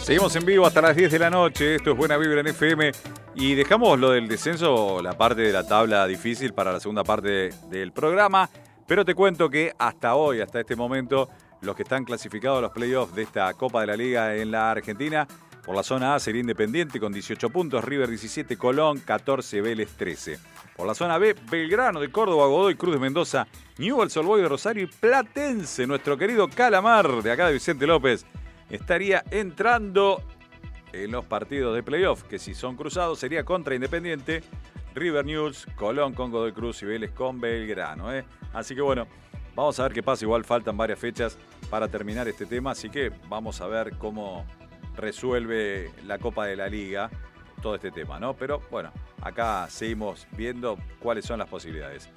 [0.00, 1.74] Seguimos en vivo hasta las 10 de la noche.
[1.74, 3.17] Esto es Buena Vibra en FM.
[3.40, 7.50] Y dejamos lo del descenso, la parte de la tabla difícil para la segunda parte
[7.70, 8.50] del programa.
[8.84, 11.28] Pero te cuento que hasta hoy, hasta este momento,
[11.60, 14.72] los que están clasificados a los playoffs de esta Copa de la Liga en la
[14.72, 15.28] Argentina,
[15.64, 20.40] por la zona A sería Independiente con 18 puntos, River 17, Colón 14, Vélez 13.
[20.76, 23.46] Por la zona B, Belgrano de Córdoba, Godoy Cruz de Mendoza,
[23.78, 28.26] Newell's Old Boys de Rosario y Platense, nuestro querido Calamar de acá de Vicente López,
[28.68, 30.24] estaría entrando
[30.92, 34.42] en los partidos de playoff, que si son cruzados sería contra Independiente,
[34.94, 38.12] River News, Colón con Godoy Cruz y Vélez con Belgrano.
[38.12, 38.24] ¿eh?
[38.52, 39.06] Así que bueno,
[39.54, 40.24] vamos a ver qué pasa.
[40.24, 41.36] Igual faltan varias fechas
[41.70, 44.44] para terminar este tema, así que vamos a ver cómo
[44.96, 47.10] resuelve la Copa de la Liga
[47.62, 48.34] todo este tema, ¿no?
[48.34, 52.08] Pero bueno, acá seguimos viendo cuáles son las posibilidades.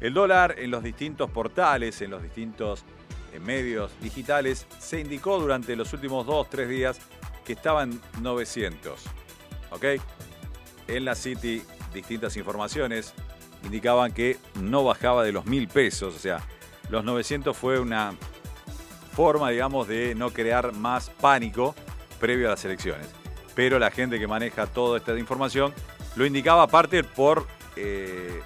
[0.00, 2.84] El dólar en los distintos portales, en los distintos
[3.32, 7.00] eh, medios digitales, se indicó durante los últimos dos, tres días
[7.46, 9.00] que estaban 900.
[9.70, 9.84] ¿Ok?
[10.88, 11.62] En la City,
[11.94, 13.14] distintas informaciones
[13.62, 16.14] indicaban que no bajaba de los mil pesos.
[16.14, 16.40] O sea,
[16.90, 18.14] los 900 fue una
[19.12, 21.74] forma, digamos, de no crear más pánico
[22.20, 23.08] previo a las elecciones.
[23.54, 25.72] Pero la gente que maneja toda esta información
[26.16, 28.42] lo indicaba aparte por eh,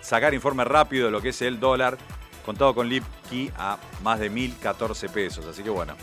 [0.00, 1.98] sacar informe rápido de lo que es el dólar,
[2.44, 5.46] contado con Lipki a más de 1.014 pesos.
[5.46, 5.94] Así que bueno,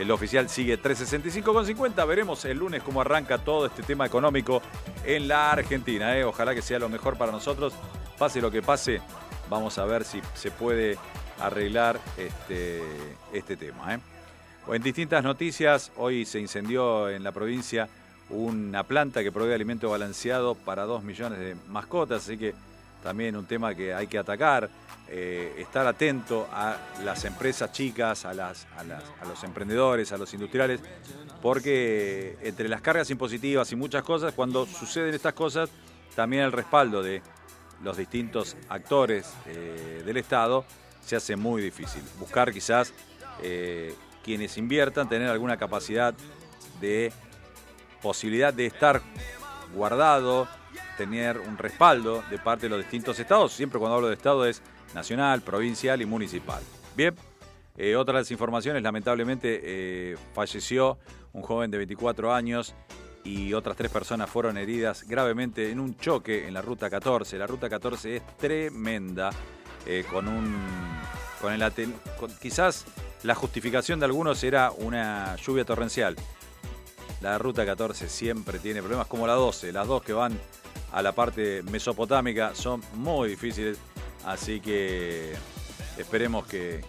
[0.00, 2.06] el oficial sigue 365,50.
[2.06, 4.62] Veremos el lunes cómo arranca todo este tema económico
[5.04, 6.16] en la Argentina.
[6.16, 6.24] ¿eh?
[6.24, 7.74] Ojalá que sea lo mejor para nosotros.
[8.18, 9.00] Pase lo que pase,
[9.48, 10.96] vamos a ver si se puede
[11.38, 12.82] arreglar este,
[13.32, 13.94] este tema.
[13.94, 13.98] ¿eh?
[14.68, 17.88] En distintas noticias, hoy se incendió en la provincia
[18.30, 22.54] una planta que provee alimento balanceado para 2 millones de mascotas, así que
[23.02, 24.68] también un tema que hay que atacar,
[25.08, 30.80] eh, estar atento a las empresas chicas, a, las, a, los emprendedores, a los industriales,
[31.42, 35.70] porque entre las cargas impositivas y muchas cosas, cuando suceden estas cosas,
[36.14, 37.22] también el respaldo de
[37.82, 40.64] los distintos actores eh, del Estado
[41.04, 42.02] se hace muy difícil.
[42.18, 42.92] Buscar quizás
[43.42, 46.14] eh, quienes inviertan, tener alguna capacidad
[46.80, 47.12] de
[48.02, 49.00] posibilidad de estar
[49.74, 50.48] guardado,
[50.96, 53.52] tener un respaldo de parte de los distintos estados.
[53.52, 54.62] Siempre cuando hablo de estado es
[54.94, 56.62] nacional, provincial y municipal.
[56.96, 57.14] Bien,
[57.76, 60.98] eh, otra informaciones, lamentablemente eh, falleció
[61.32, 62.74] un joven de 24 años
[63.24, 67.38] y otras tres personas fueron heridas gravemente en un choque en la ruta 14.
[67.38, 69.30] La ruta 14 es tremenda,
[69.86, 70.56] eh, con un.
[71.40, 71.72] Con el
[72.38, 72.84] quizás
[73.22, 76.16] la justificación de algunos era una lluvia torrencial.
[77.20, 79.72] La ruta 14 siempre tiene problemas, como la 12.
[79.72, 80.38] Las dos que van
[80.92, 83.78] a la parte mesopotámica son muy difíciles,
[84.24, 85.34] así que
[85.98, 86.82] esperemos que,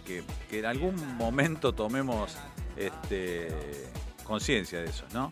[0.50, 2.34] en algún momento tomemos
[2.76, 3.48] este,
[4.24, 5.30] conciencia de eso, ¿no?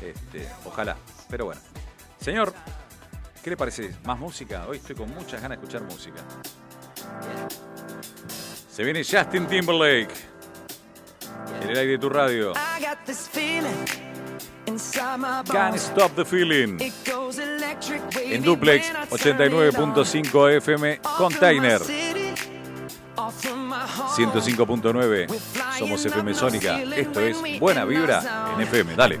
[0.00, 0.96] Este, ojalá,
[1.28, 1.60] pero bueno.
[2.20, 2.54] Señor,
[3.42, 3.94] ¿qué le parece?
[4.04, 4.66] ¿Más música?
[4.68, 6.22] Hoy estoy con muchas ganas de escuchar música.
[8.70, 10.14] Se viene Justin Timberlake.
[11.62, 12.52] En el aire de tu radio.
[14.66, 16.80] Can't stop the feeling.
[18.32, 19.94] En duplex when I turn it on.
[19.94, 21.78] 89.5 FM Container.
[21.78, 22.34] my city,
[23.16, 24.32] off from my home.
[24.32, 25.28] 105.9
[25.78, 26.80] Somos FM Sónica.
[26.96, 28.22] Esto es Buena Vibra
[28.54, 28.96] en FM.
[28.96, 29.20] Dale.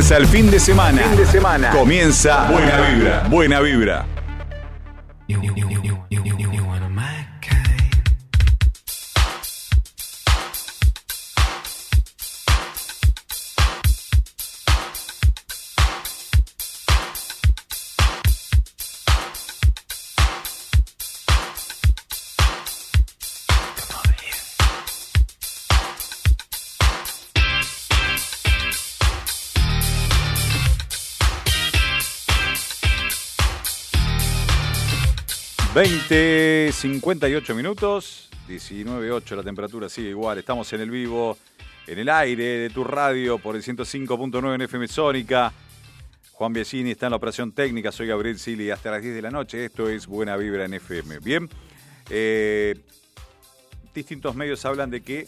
[0.00, 1.02] comienza el fin de semana.
[1.02, 1.70] Fin de semana.
[1.72, 3.26] Comienza Buena Vibra.
[3.28, 4.19] Buena Vibra.
[35.80, 41.38] Veinte, 58 minutos, 19.8 la temperatura sigue igual, estamos en el vivo,
[41.86, 45.50] en el aire de tu radio por el 105.9 en FM Sónica.
[46.32, 49.30] Juan Biagini está en la operación técnica, soy Gabriel Sili hasta las 10 de la
[49.30, 51.18] noche, esto es Buena Vibra en FM.
[51.20, 51.48] Bien,
[52.10, 52.74] eh,
[53.94, 55.26] distintos medios hablan de que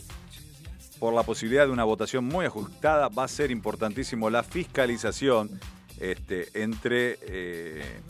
[0.98, 5.48] por la posibilidad de una votación muy ajustada va a ser importantísimo la fiscalización
[5.98, 8.00] este, entre eh,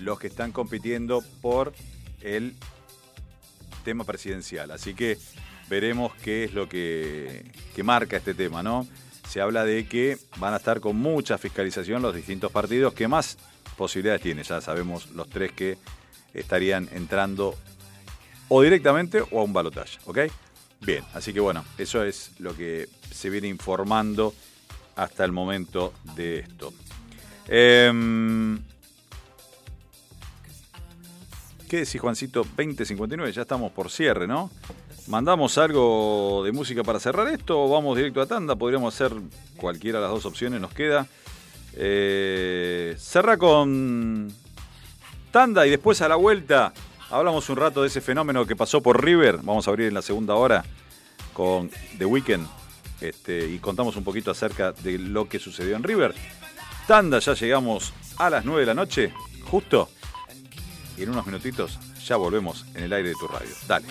[0.00, 1.72] los que están compitiendo por
[2.20, 2.54] el
[3.84, 4.70] tema presidencial.
[4.70, 5.18] Así que
[5.68, 8.86] veremos qué es lo que, que marca este tema, ¿no?
[9.28, 13.38] Se habla de que van a estar con mucha fiscalización los distintos partidos que más
[13.76, 14.44] posibilidades tienen.
[14.44, 15.78] Ya sabemos los tres que
[16.34, 17.54] estarían entrando
[18.48, 20.18] o directamente o a un balotaje, ¿ok?
[20.80, 24.34] Bien, así que bueno, eso es lo que se viene informando
[24.96, 26.72] hasta el momento de esto.
[27.46, 28.58] Em,
[31.70, 32.40] ¿Qué decís, Juancito?
[32.40, 34.50] 2059, ya estamos por cierre, ¿no?
[35.06, 38.56] ¿Mandamos algo de música para cerrar esto o vamos directo a tanda?
[38.56, 39.12] Podríamos hacer
[39.56, 41.06] cualquiera de las dos opciones, nos queda.
[41.74, 44.32] Eh, cerra con
[45.30, 46.72] tanda y después a la vuelta
[47.08, 49.36] hablamos un rato de ese fenómeno que pasó por River.
[49.36, 50.64] Vamos a abrir en la segunda hora
[51.32, 52.48] con The Weeknd
[53.00, 56.16] este, y contamos un poquito acerca de lo que sucedió en River.
[56.88, 59.12] Tanda, ya llegamos a las 9 de la noche,
[59.44, 59.88] justo.
[61.00, 63.48] Y en unos minutitos ya volvemos en el aire de tu radio.
[63.66, 63.86] Dale.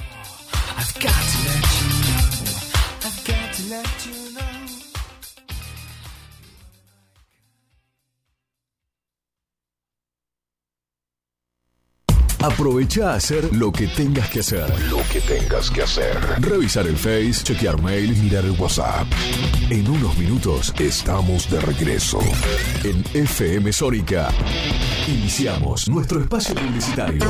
[12.41, 14.69] Aprovecha a hacer lo que tengas que hacer.
[14.89, 16.17] Lo que tengas que hacer.
[16.39, 19.05] Revisar el Face, chequear mail, mirar el WhatsApp.
[19.69, 22.19] En unos minutos estamos de regreso.
[22.85, 24.29] En FM Sónica.
[25.07, 27.25] Iniciamos nuestro espacio publicitario.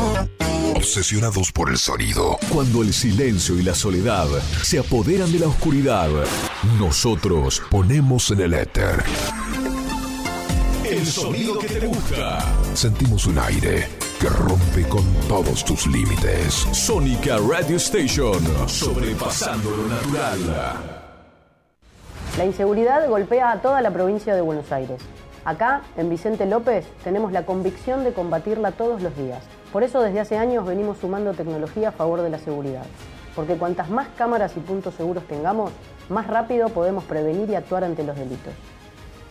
[0.75, 2.37] Obsesionados por el sonido.
[2.49, 4.27] Cuando el silencio y la soledad
[4.61, 6.09] se apoderan de la oscuridad,
[6.77, 9.03] nosotros ponemos en el éter.
[10.99, 12.39] El sonido que te gusta.
[12.73, 13.87] Sentimos un aire
[14.19, 16.53] que rompe con todos tus límites.
[16.73, 18.37] Sónica Radio Station.
[18.67, 20.39] Sobrepasando lo natural.
[22.37, 25.01] La inseguridad golpea a toda la provincia de Buenos Aires.
[25.45, 29.41] Acá, en Vicente López, tenemos la convicción de combatirla todos los días.
[29.71, 32.83] Por eso desde hace años venimos sumando tecnología a favor de la seguridad.
[33.37, 35.71] Porque cuantas más cámaras y puntos seguros tengamos,
[36.09, 38.53] más rápido podemos prevenir y actuar ante los delitos.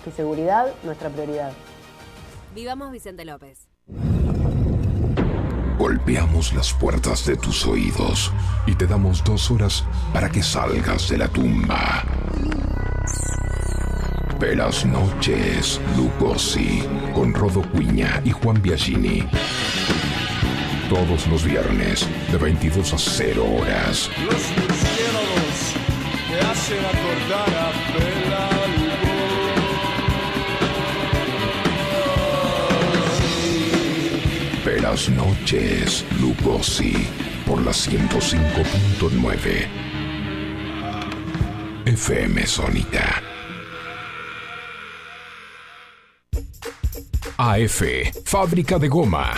[0.04, 1.52] Tu seguridad, nuestra prioridad.
[2.54, 3.68] Vivamos Vicente López.
[5.78, 8.32] Golpeamos las puertas de tus oídos
[8.66, 12.04] y te damos dos horas para que salgas de la tumba.
[14.40, 16.84] Velas noches, Lugosi,
[17.14, 19.28] con Rodo Cuña y Juan Biagini.
[20.88, 24.10] Todos los viernes, de 22 a 0 horas.
[24.24, 25.74] Los murciélagos
[26.28, 27.57] te hacen acordar
[34.88, 36.94] Velas noches, Lugosi,
[37.46, 39.68] por la 105.9.
[41.84, 43.22] FM Sónica.
[47.36, 47.82] AF,
[48.24, 49.34] fábrica de goma.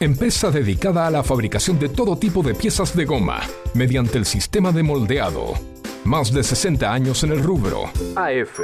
[0.00, 3.42] Empresa dedicada a la fabricación de todo tipo de piezas de goma
[3.74, 5.54] mediante el sistema de moldeado.
[6.02, 7.84] Más de 60 años en el rubro.
[8.16, 8.58] AF,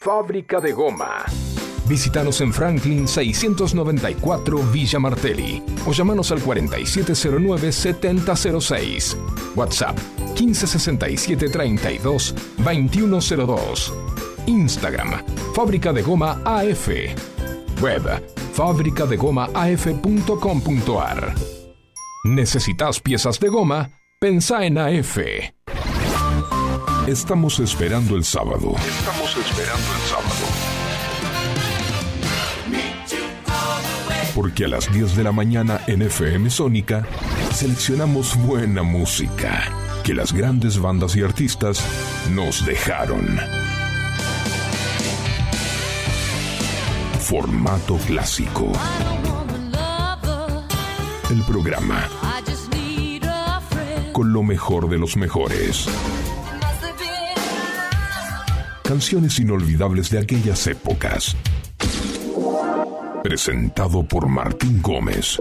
[0.00, 1.24] fábrica de goma.
[1.92, 9.14] Visítanos en Franklin 694 Villa Martelli o llamanos al 4709-7006.
[9.54, 9.98] WhatsApp
[10.40, 13.92] 1567 32 2102.
[14.46, 15.22] Instagram
[15.54, 16.88] Fábrica de Goma AF.
[17.82, 18.22] Web
[18.54, 21.34] fabricadegomaaf.com.ar.
[22.24, 23.90] ¿Necesitas piezas de goma?
[24.18, 25.18] Pensá en AF.
[27.06, 28.72] Estamos esperando el sábado.
[28.78, 30.31] Estamos esperando el sábado.
[34.34, 37.06] Porque a las 10 de la mañana en FM Sónica
[37.52, 39.64] seleccionamos buena música
[40.04, 41.84] que las grandes bandas y artistas
[42.30, 43.38] nos dejaron.
[47.20, 48.72] Formato clásico.
[51.30, 52.08] El programa
[54.12, 55.86] con lo mejor de los mejores.
[58.84, 61.34] Canciones inolvidables de aquellas épocas.
[63.22, 65.38] Presentado por Martín Gómez.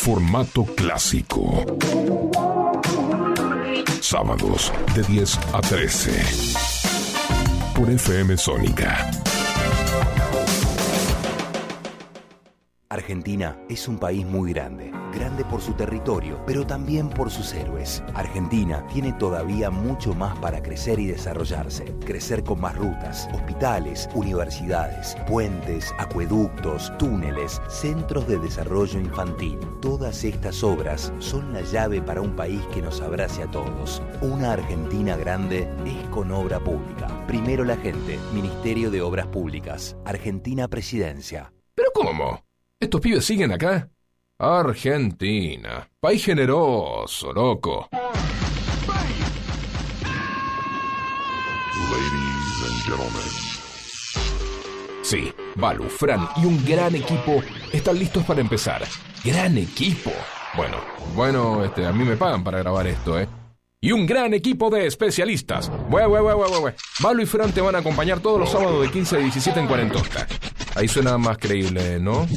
[0.00, 1.64] Formato clásico.
[4.00, 6.10] Sábados de 10 a 13.
[7.74, 9.10] Por FM Sónica.
[12.88, 18.02] Argentina es un país muy grande, grande por su territorio, pero también por sus héroes.
[18.14, 21.94] Argentina tiene todavía mucho más para crecer y desarrollarse.
[22.04, 29.58] Crecer con más rutas, hospitales, universidades, puentes, acueductos, túneles, centros de desarrollo infantil.
[29.80, 34.02] Todas estas obras son la llave para un país que nos abrace a todos.
[34.20, 37.26] Una Argentina grande es con obra pública.
[37.26, 41.52] Primero la gente, Ministerio de Obras Públicas, Argentina Presidencia.
[41.74, 42.44] ¿Pero cómo?
[42.80, 43.88] ¿Estos pibes siguen acá?
[44.40, 45.88] Argentina.
[46.00, 47.88] País generoso, loco.
[51.90, 53.28] Ladies and gentlemen.
[55.02, 58.84] Sí, Balu, Fran y un gran equipo están listos para empezar.
[59.24, 60.12] ¡Gran equipo!
[60.56, 60.76] Bueno,
[61.16, 63.26] bueno, este, a mí me pagan para grabar esto, ¿eh?
[63.80, 65.68] Y un gran equipo de especialistas.
[65.88, 66.74] Bue, bue, bue.
[67.00, 69.66] Balu y Fran te van a acompañar todos los sábados de 15 a 17 en
[69.66, 70.28] Cuarentosta.
[70.76, 72.28] Ahí suena más creíble, ¿no?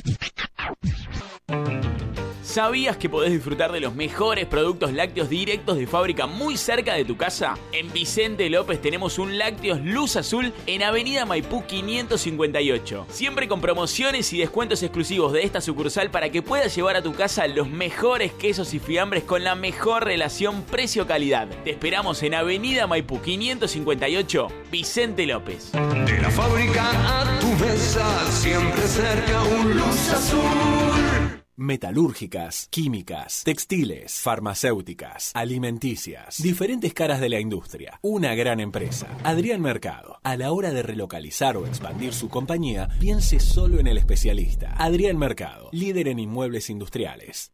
[2.52, 7.06] ¿Sabías que podés disfrutar de los mejores productos lácteos directos de fábrica muy cerca de
[7.06, 7.58] tu casa?
[7.72, 13.06] En Vicente López tenemos un Lácteos Luz Azul en Avenida Maipú 558.
[13.10, 17.14] Siempre con promociones y descuentos exclusivos de esta sucursal para que puedas llevar a tu
[17.14, 21.48] casa los mejores quesos y fiambres con la mejor relación precio-calidad.
[21.64, 25.72] Te esperamos en Avenida Maipú 558, Vicente López.
[25.72, 31.41] De la fábrica a tu mesa, siempre cerca un luz azul.
[31.62, 38.00] Metalúrgicas, químicas, textiles, farmacéuticas, alimenticias, diferentes caras de la industria.
[38.02, 39.08] Una gran empresa.
[39.24, 40.20] Adrián Mercado.
[40.24, 44.74] A la hora de relocalizar o expandir su compañía, piense solo en el especialista.
[44.76, 47.52] Adrián Mercado, líder en inmuebles industriales.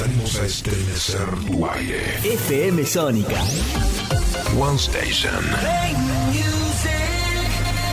[0.00, 2.00] Salimos a estremecer tu aire.
[2.24, 3.38] FM Sónica.
[4.58, 5.44] One Station.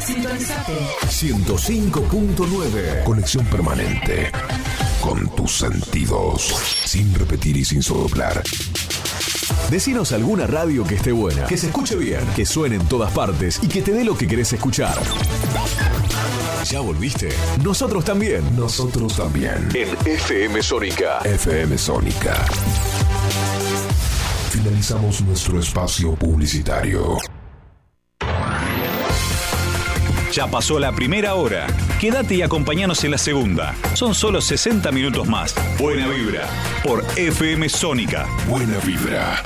[0.08, 0.78] Sintonizate.
[1.10, 3.04] 105.9.
[3.04, 4.32] Conexión permanente.
[5.02, 6.44] Con tus sentidos.
[6.86, 8.42] Sin repetir y sin soplar.
[9.70, 13.60] Decinos alguna radio que esté buena, que se escuche bien, que suene en todas partes
[13.62, 14.98] y que te dé lo que querés escuchar.
[16.64, 17.28] ¿Ya volviste?
[17.62, 18.44] Nosotros también.
[18.56, 19.68] Nosotros también.
[19.74, 21.20] En FM Sónica.
[21.26, 22.46] FM Sónica.
[24.52, 27.18] Finalizamos nuestro espacio publicitario.
[30.32, 31.68] Ya pasó la primera hora.
[32.00, 33.76] Quédate y acompañanos en la segunda.
[33.94, 35.56] Son solo 60 minutos más.
[35.80, 36.48] Buena vibra.
[36.84, 38.28] Por FM Sónica.
[38.48, 39.42] Buena vibra.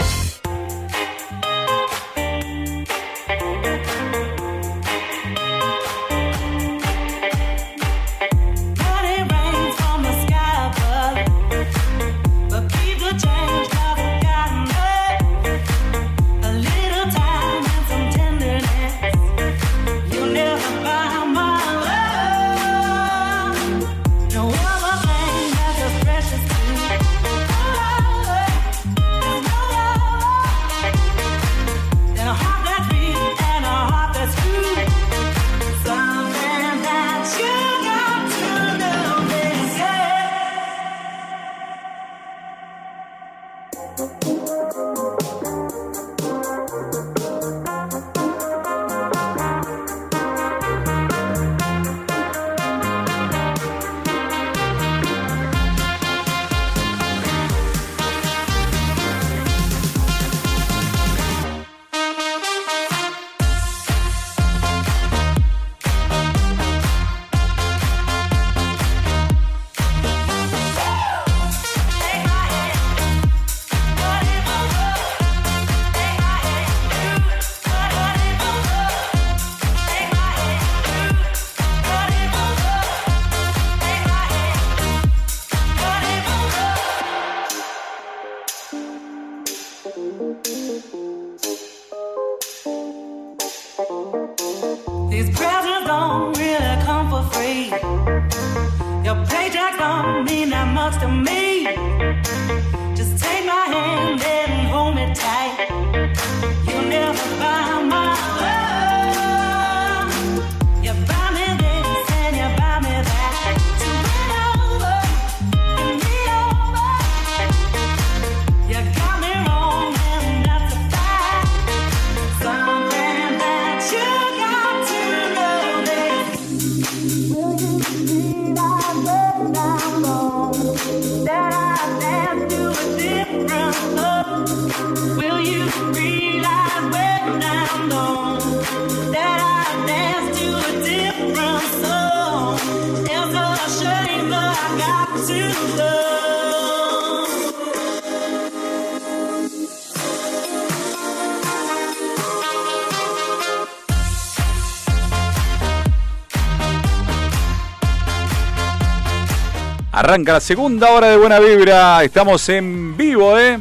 [160.12, 162.04] Arranca la segunda hora de Buena Vibra.
[162.04, 163.60] Estamos en vivo, ¿eh?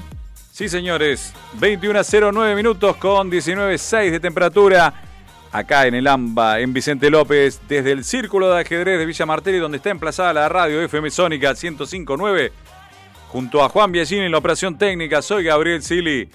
[0.51, 1.32] Sí, señores.
[1.61, 4.92] 21.09 minutos con 19.6 de temperatura.
[5.53, 9.59] Acá en el AMBA, en Vicente López, desde el Círculo de Ajedrez de Villa Martelli,
[9.59, 12.51] donde está emplazada la radio FM Sónica 105.9.
[13.28, 16.30] Junto a Juan Biagini en la operación técnica, soy Gabriel Sili.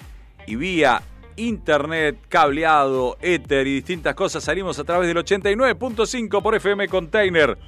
[0.46, 1.02] Y vía
[1.36, 7.58] internet, cableado, éter y distintas cosas salimos a través del 89.5 por FM Container.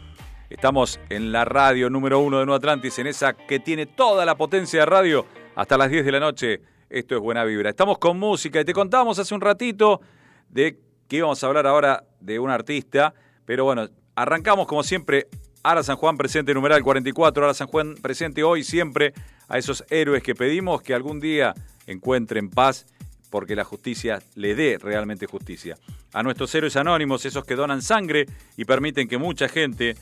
[0.51, 4.35] Estamos en la radio número uno de Nueva Atlantis, en esa que tiene toda la
[4.35, 6.63] potencia de radio hasta las 10 de la noche.
[6.89, 7.69] Esto es Buena Vibra.
[7.69, 10.01] Estamos con música y te contamos hace un ratito
[10.49, 13.13] de que íbamos a hablar ahora de un artista,
[13.45, 15.27] pero bueno, arrancamos como siempre.
[15.63, 17.45] Ara San Juan presente, numeral 44.
[17.45, 19.13] Ara San Juan presente hoy siempre
[19.49, 21.53] a esos héroes que pedimos que algún día
[21.87, 22.87] encuentren paz
[23.29, 25.77] porque la justicia le dé realmente justicia.
[26.15, 28.25] A nuestros héroes anónimos, esos que donan sangre
[28.57, 29.95] y permiten que mucha gente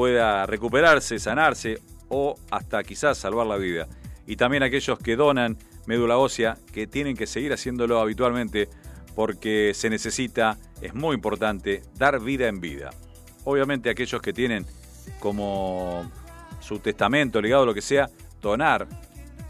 [0.00, 1.78] pueda recuperarse, sanarse
[2.08, 3.86] o hasta quizás salvar la vida.
[4.26, 8.70] Y también aquellos que donan médula ósea, que tienen que seguir haciéndolo habitualmente
[9.14, 12.94] porque se necesita, es muy importante, dar vida en vida.
[13.44, 14.64] Obviamente aquellos que tienen
[15.18, 16.10] como
[16.60, 18.08] su testamento, legado, lo que sea,
[18.40, 18.88] donar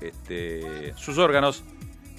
[0.01, 1.63] este, sus órganos,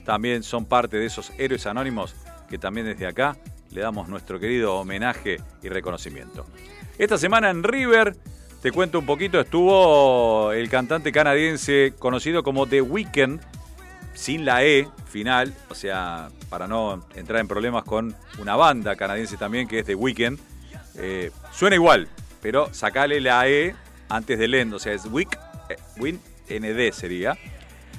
[0.05, 2.15] también son parte de esos héroes anónimos
[2.49, 3.35] que también desde acá
[3.71, 6.45] le damos nuestro querido homenaje y reconocimiento.
[7.01, 8.15] Esta semana en River,
[8.61, 13.41] te cuento un poquito, estuvo el cantante canadiense conocido como The Weeknd,
[14.13, 19.35] sin la E final, o sea, para no entrar en problemas con una banda canadiense
[19.35, 20.37] también que es The Weeknd.
[20.99, 22.07] Eh, suena igual,
[22.39, 23.73] pero sacale la E
[24.07, 25.39] antes del end, o sea, es Wick,
[25.69, 27.35] eh, Win ND sería.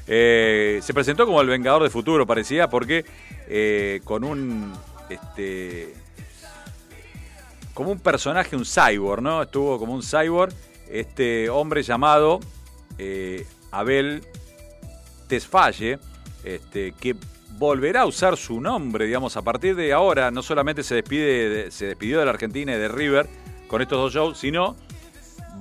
[0.07, 3.05] Eh, se presentó como el Vengador de Futuro, parecía, porque
[3.49, 4.73] eh, con un.
[5.09, 5.93] Este,
[7.75, 9.43] como un personaje, un cyborg, ¿no?
[9.43, 10.53] Estuvo como un cyborg,
[10.91, 12.41] este hombre llamado
[12.99, 14.23] eh, Abel
[15.29, 15.99] Tesfaye,
[16.45, 17.17] este, que
[17.59, 21.71] volverá a usar su nombre, digamos, a partir de ahora, no solamente se, despide de-
[21.71, 23.29] se despidió de la Argentina y de River
[23.69, 24.77] con estos dos shows, sino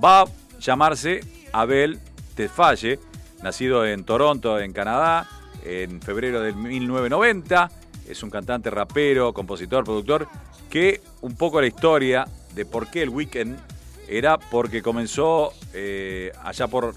[0.02, 0.24] va a
[0.58, 1.20] llamarse
[1.52, 1.98] Abel
[2.34, 2.98] Tesfaye,
[3.42, 5.28] nacido en Toronto, en Canadá,
[5.64, 7.70] en febrero del 1990.
[8.12, 10.28] Es un cantante, rapero, compositor, productor,
[10.70, 13.58] que un poco la historia de por qué el Weekend
[14.06, 16.94] era porque comenzó eh, allá por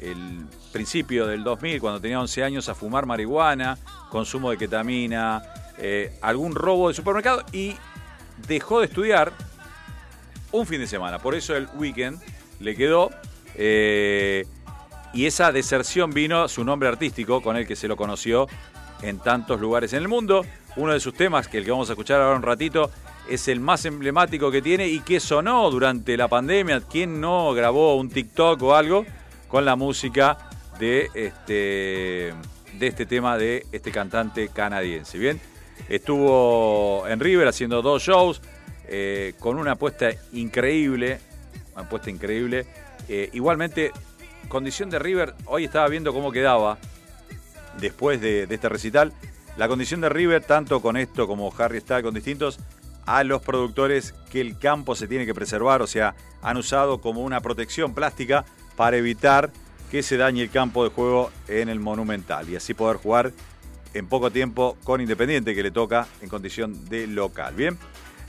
[0.00, 3.76] el principio del 2000, cuando tenía 11 años, a fumar marihuana,
[4.10, 5.42] consumo de ketamina,
[5.76, 7.74] eh, algún robo de supermercado y
[8.46, 9.32] dejó de estudiar
[10.52, 11.18] un fin de semana.
[11.18, 12.20] Por eso el weekend
[12.60, 13.10] le quedó.
[13.56, 14.46] eh,
[15.12, 18.46] y esa deserción vino su nombre artístico, con el que se lo conoció
[19.02, 20.44] en tantos lugares en el mundo.
[20.76, 22.90] Uno de sus temas, que el que vamos a escuchar ahora un ratito,
[23.28, 26.80] es el más emblemático que tiene y que sonó durante la pandemia.
[26.80, 29.04] ¿Quién no grabó un TikTok o algo
[29.48, 30.38] con la música
[30.78, 32.32] de este,
[32.74, 35.18] de este tema de este cantante canadiense?
[35.18, 35.40] Bien,
[35.88, 38.40] estuvo en River haciendo dos shows
[38.86, 41.20] eh, con una apuesta increíble,
[41.74, 42.66] una apuesta increíble.
[43.08, 43.92] Eh, igualmente,
[44.48, 46.78] condición de River, hoy estaba viendo cómo quedaba
[47.80, 49.12] después de, este recital.
[49.56, 52.58] La condición de River, tanto con esto como Harry está con distintos,
[53.06, 57.22] a los productores que el campo se tiene que preservar, o sea, han usado como
[57.22, 58.44] una protección plástica
[58.76, 59.50] para evitar
[59.90, 63.32] que se dañe el campo de juego en el Monumental y así poder jugar
[63.94, 67.54] en poco tiempo con Independiente que le toca en condición de local.
[67.54, 67.78] Bien,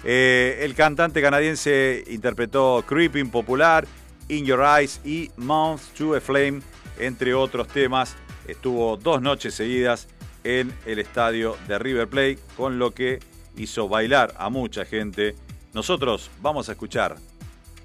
[0.04, 3.86] Eh, el cantante canadiense interpretó Creeping Popular,
[4.30, 6.62] In Your Eyes y Mouth to a Flame,
[7.00, 8.16] entre otros temas.
[8.52, 10.08] Estuvo dos noches seguidas
[10.44, 13.20] en el estadio de River Plate, con lo que
[13.56, 15.36] hizo bailar a mucha gente.
[15.74, 17.18] Nosotros vamos a escuchar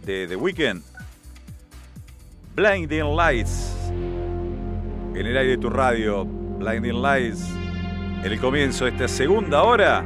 [0.04, 0.82] de The Weeknd
[2.54, 3.72] Blinding Lights
[5.14, 6.24] en el aire de tu radio.
[6.24, 7.48] Blinding Lights,
[8.22, 10.04] el comienzo de esta segunda hora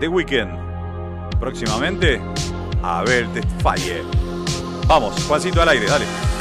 [0.00, 0.50] de Weekend.
[1.38, 2.20] Próximamente,
[2.82, 3.28] Abel
[3.62, 4.02] Falle.
[4.86, 6.37] Vamos, Juancito al aire, dale.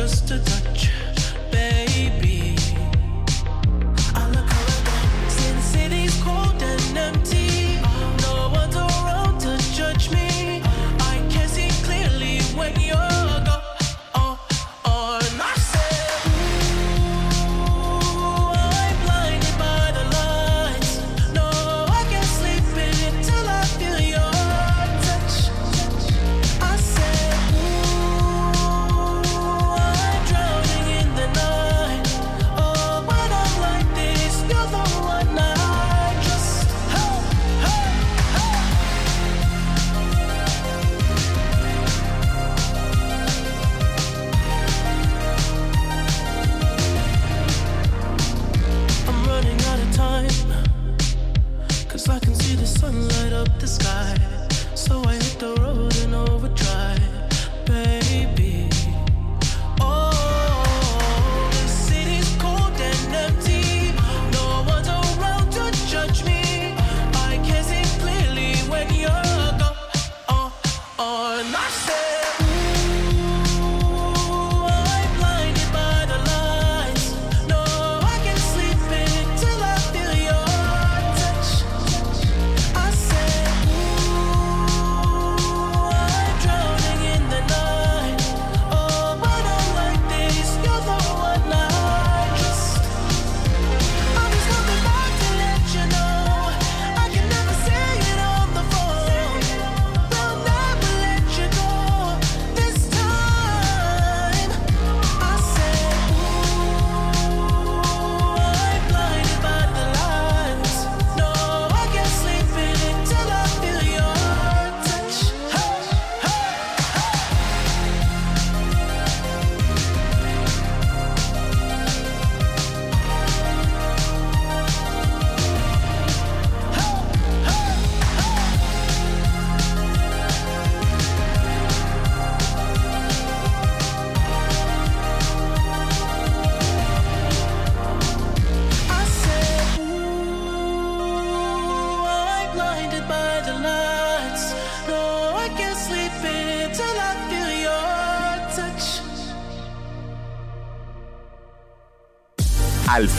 [0.00, 0.59] just a touch.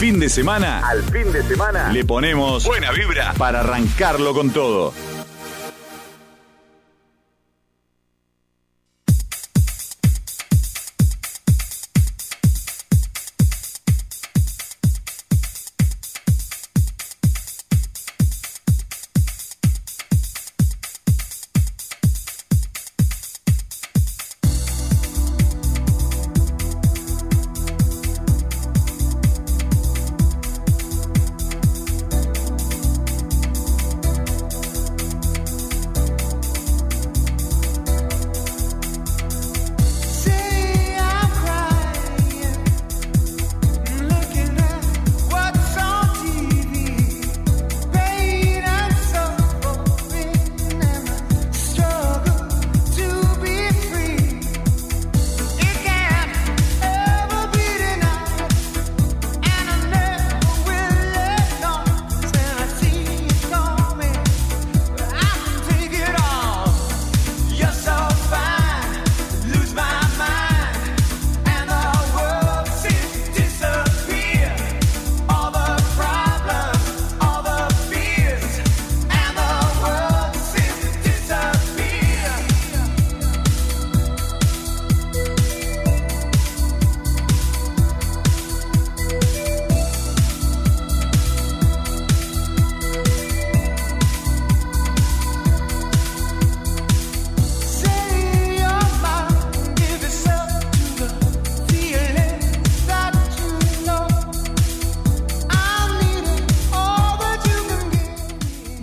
[0.02, 4.92] fin de semana, al fin de semana, le ponemos buena vibra para arrancarlo con todo.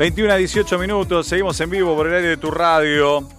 [0.09, 3.29] 21 a 18 minutos, seguimos en vivo por el aire de tu radio.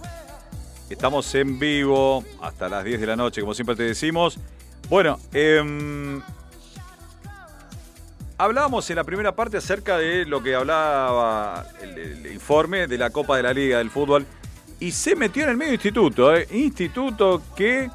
[0.89, 4.39] Estamos en vivo hasta las 10 de la noche, como siempre te decimos.
[4.87, 6.21] Bueno, em,
[8.37, 13.09] hablábamos en la primera parte acerca de lo que hablaba el, el informe de la
[13.09, 14.25] Copa de la Liga del Fútbol
[14.79, 16.47] y se metió en el medio instituto, ¿eh?
[16.51, 17.89] instituto que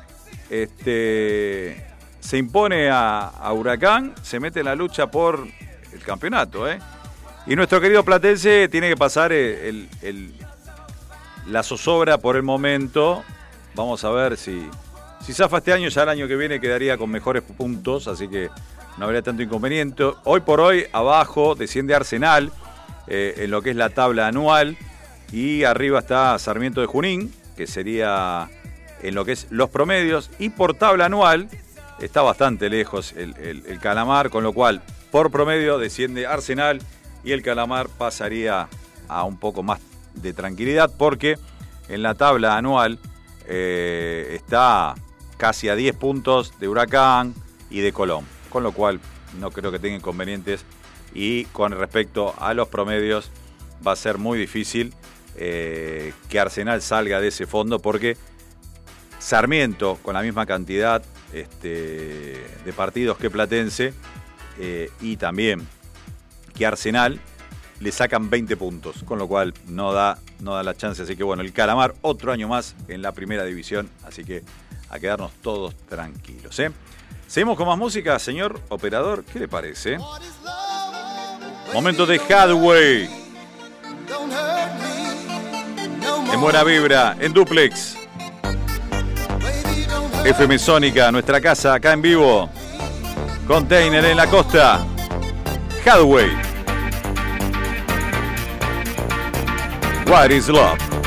[0.50, 1.82] este,
[2.20, 5.48] se impone a, a Huracán, se mete en la lucha por
[5.94, 6.68] el campeonato.
[6.68, 6.78] ¿eh?
[7.46, 10.34] Y nuestro querido Platense tiene que pasar el, el-
[11.46, 13.22] la zozobra por el momento.
[13.74, 14.68] Vamos a ver si,
[15.24, 18.48] si zafa este año, ya el año que viene quedaría con mejores puntos, así que
[18.98, 20.02] no habría tanto inconveniente.
[20.24, 22.50] Hoy por hoy, abajo desciende Arsenal
[23.06, 24.76] eh, en lo que es la tabla anual.
[25.32, 28.48] Y arriba está Sarmiento de Junín, que sería
[29.02, 30.30] en lo que es los promedios.
[30.40, 31.48] Y por tabla anual
[32.00, 34.82] está bastante lejos el- el Calamar, con lo cual
[35.12, 36.80] por promedio desciende Arsenal
[37.26, 38.68] y el Calamar pasaría
[39.08, 39.80] a un poco más
[40.14, 41.36] de tranquilidad porque
[41.88, 43.00] en la tabla anual
[43.46, 44.94] eh, está
[45.36, 47.34] casi a 10 puntos de Huracán
[47.68, 49.00] y de Colón, con lo cual
[49.40, 50.64] no creo que tenga inconvenientes
[51.12, 53.30] y con respecto a los promedios
[53.86, 54.94] va a ser muy difícil
[55.34, 58.16] eh, que Arsenal salga de ese fondo porque
[59.18, 63.94] Sarmiento con la misma cantidad este, de partidos que Platense
[64.58, 65.66] eh, y también
[66.56, 67.20] que Arsenal
[67.80, 71.02] le sacan 20 puntos, con lo cual no da, no da la chance.
[71.02, 74.42] Así que bueno, el Calamar otro año más en la primera división, así que
[74.90, 76.58] a quedarnos todos tranquilos.
[76.58, 76.70] ¿eh?
[77.26, 79.98] Seguimos con más música, señor operador, ¿qué le parece?
[81.72, 83.26] Momento de Hadway.
[86.32, 87.96] En buena vibra, en duplex.
[90.24, 92.50] FM Sónica, nuestra casa acá en vivo.
[93.46, 94.84] Container en la costa.
[95.86, 96.30] Hadway.
[100.10, 101.05] What is love?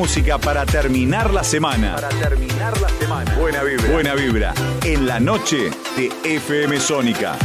[0.00, 1.94] Música para terminar la semana.
[1.96, 3.36] Para terminar la semana.
[3.36, 3.92] Buena vibra.
[3.92, 4.54] Buena vibra.
[4.82, 7.36] En la noche de FM Sónica.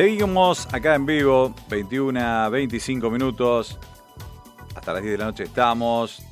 [0.00, 3.78] Seguimos acá en vivo, 21 a 25 minutos.
[4.74, 6.22] Hasta las 10 de la noche estamos.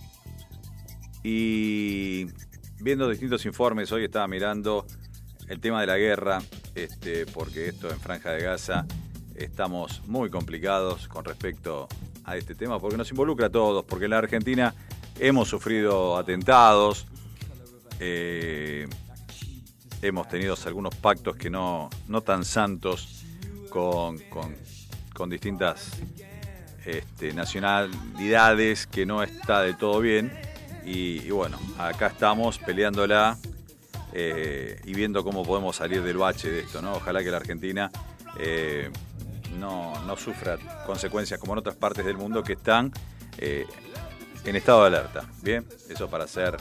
[1.23, 2.25] Y
[2.81, 4.87] viendo distintos informes, hoy estaba mirando
[5.49, 6.39] el tema de la guerra,
[6.75, 8.87] este, porque esto en Franja de Gaza
[9.35, 11.89] estamos muy complicados con respecto
[12.25, 14.75] a este tema, porque nos involucra a todos, porque en la Argentina
[15.19, 17.07] hemos sufrido atentados,
[18.01, 18.89] eh,
[20.01, 23.18] hemos tenido algunos pactos que no, no tan santos
[23.79, 24.19] con,
[25.15, 25.91] con- distintas
[26.85, 30.33] este, nacionalidades que no está de todo bien.
[30.85, 33.37] Y, y bueno, acá estamos peleándola
[34.13, 36.93] eh, y viendo cómo podemos salir del bache de esto, ¿no?
[36.95, 37.91] Ojalá que la Argentina
[38.39, 38.91] eh,
[39.59, 40.57] no, no sufra
[40.87, 42.93] consecuencias como en otras partes del mundo que están
[43.39, 43.67] eh,
[44.45, 45.25] en estado de alerta.
[45.43, 46.57] Bien, eso para ser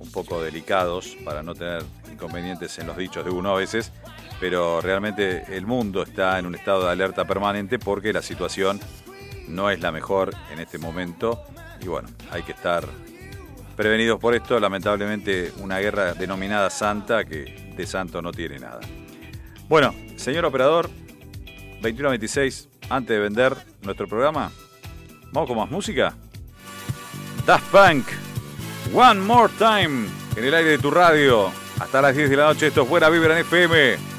[0.00, 3.92] un poco delicados, para no tener inconvenientes en los dichos de uno a veces,
[4.42, 8.80] pero realmente el mundo está en un estado de alerta permanente porque la situación
[9.46, 11.44] no es la mejor en este momento
[11.80, 12.84] y bueno, hay que estar
[13.76, 14.58] prevenidos por esto.
[14.58, 18.80] Lamentablemente una guerra denominada santa que de santo no tiene nada.
[19.68, 20.90] Bueno, señor operador,
[21.80, 24.50] 21 a 26, antes de vender nuestro programa,
[25.30, 26.16] vamos con más música.
[27.46, 28.06] Daft Punk,
[28.92, 31.52] One More Time, en el aire de tu radio.
[31.78, 34.11] Hasta las 10 de la noche, esto es Buena Vibra en FM.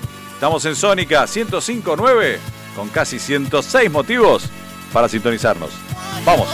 [0.44, 2.38] Estamos en Sónica 105.9,
[2.76, 4.44] con casi 106 motivos
[4.92, 5.70] para sintonizarnos.
[6.26, 6.50] Vamos.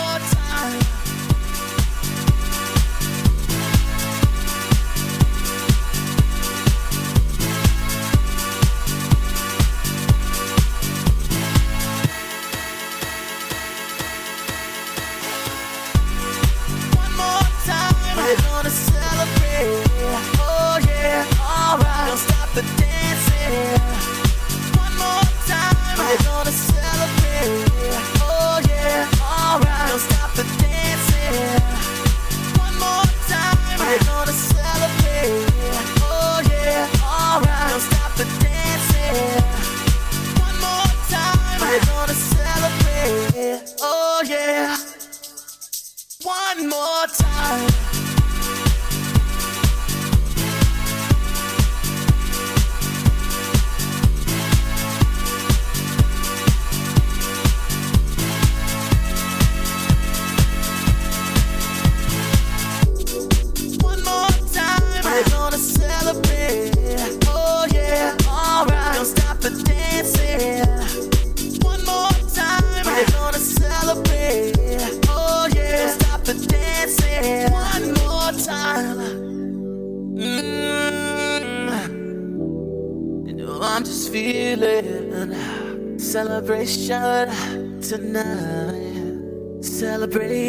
[87.82, 89.64] Tonight.
[89.64, 90.49] Celebrate.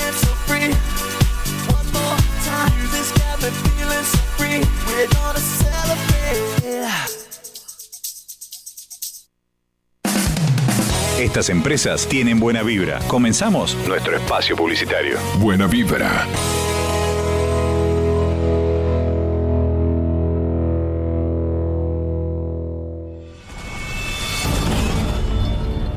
[0.00, 0.72] dance so free.
[1.76, 2.72] One more time.
[2.78, 4.60] Music's got me feeling so free.
[4.86, 6.70] We're gonna celebrate.
[11.18, 12.98] Estas empresas tienen buena vibra.
[13.06, 15.18] Comenzamos nuestro espacio publicitario.
[15.38, 16.26] Buena vibra.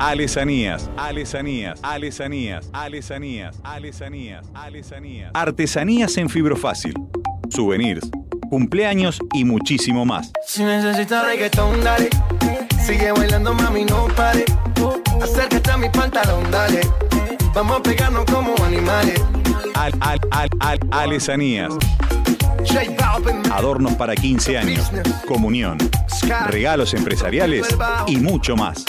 [0.06, 5.30] Alesanías, alesanías, alesanías, alesanías, alesanías, alesanías.
[5.32, 6.92] Artesanías en fibro fácil.
[7.48, 8.10] Souvenirs,
[8.50, 10.30] cumpleaños y muchísimo más.
[10.46, 12.10] Si necesitas reggaetón, dale.
[12.84, 14.44] Sigue bailando, mami, no pare.
[15.22, 16.82] Acércate a mi pantalón, dale.
[17.54, 19.18] Vamos a pegarnos como animales.
[19.74, 21.72] Al, al, al, al, alesanías.
[23.50, 24.92] Adornos para 15 años,
[25.26, 25.78] comunión,
[26.48, 27.66] regalos empresariales
[28.06, 28.84] y mucho más.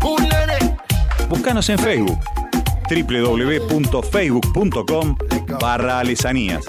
[0.00, 0.56] Bulere.
[1.28, 2.18] Búscanos en Facebook
[2.88, 5.16] www.facebook.com
[5.60, 6.64] barra alesanías.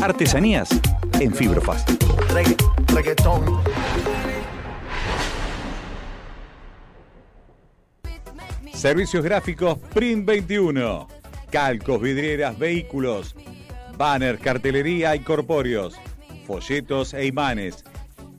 [0.00, 0.70] Artesanías
[1.20, 1.98] en fibro fácil.
[2.32, 2.56] Regga-
[2.94, 3.60] reggaetón.
[8.72, 11.08] Servicios gráficos Print 21.
[11.50, 13.34] Calcos, vidrieras, vehículos.
[13.96, 15.94] Banner, cartelería y corpóreos.
[16.46, 17.84] Folletos e imanes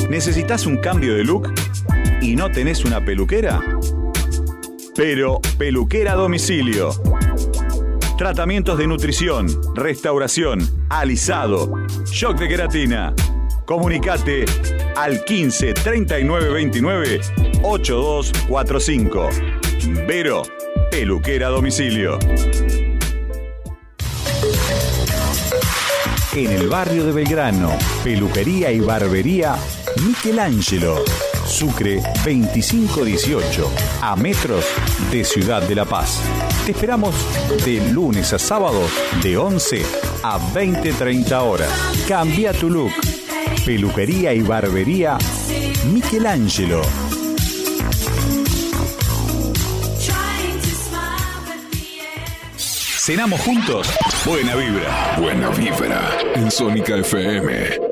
[0.08, 1.52] ¿Necesitas un cambio de look
[2.22, 3.60] y no tenés una peluquera?
[4.96, 6.90] Pero peluquera a domicilio.
[8.16, 11.70] Tratamientos de nutrición, restauración, alisado,
[12.06, 13.14] shock de queratina.
[13.66, 14.46] Comunicate
[14.98, 17.20] al 15 39 29
[17.62, 19.28] 8245.
[20.08, 20.42] Vero,
[20.90, 22.18] peluquera domicilio.
[26.34, 27.70] En el barrio de Belgrano,
[28.02, 29.56] peluquería y barbería
[30.04, 31.04] Michelangelo.
[31.46, 33.70] Sucre 2518,
[34.02, 34.64] a metros
[35.10, 36.20] de Ciudad de La Paz.
[36.66, 37.14] Te esperamos
[37.64, 38.82] de lunes a sábado
[39.22, 39.82] de 11
[40.24, 41.70] a 20-30 horas.
[42.06, 43.17] Cambia tu look.
[43.68, 45.18] Peluquería y barbería
[45.92, 46.80] Michelangelo.
[52.56, 53.86] ¿Cenamos juntos?
[54.24, 55.16] Buena vibra.
[55.20, 56.18] Buena vibra.
[56.34, 57.87] En Sónica FM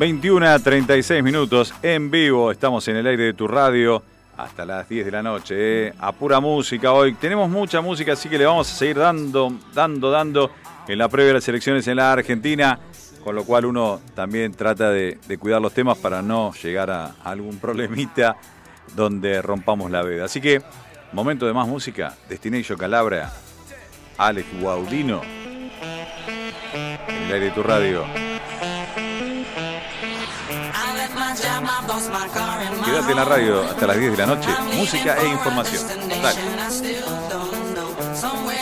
[0.00, 2.50] 21 a 36 minutos en vivo.
[2.50, 4.02] Estamos en el aire de tu radio
[4.34, 5.54] hasta las 10 de la noche.
[5.88, 5.94] ¿eh?
[6.00, 7.12] A pura música hoy.
[7.12, 10.52] Tenemos mucha música, así que le vamos a seguir dando, dando, dando
[10.88, 12.80] en la previa de las elecciones en la Argentina.
[13.22, 17.58] Con lo cual uno también trata de, cuidar los temas para no llegar a algún
[17.58, 18.38] problemita
[18.96, 20.24] donde rompamos la veda.
[20.24, 20.62] Así que,
[21.12, 22.16] momento de más música.
[22.26, 23.30] Destination Calabria,
[24.16, 25.20] Alex Guaudino.
[26.72, 28.29] En el aire de tu radio.
[32.84, 34.48] Quédate en la radio hasta las 10 de la noche.
[34.74, 35.82] Música e información.
[36.22, 36.40] Dale.
[38.14, 38.60] Somewhere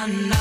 [0.00, 0.39] na na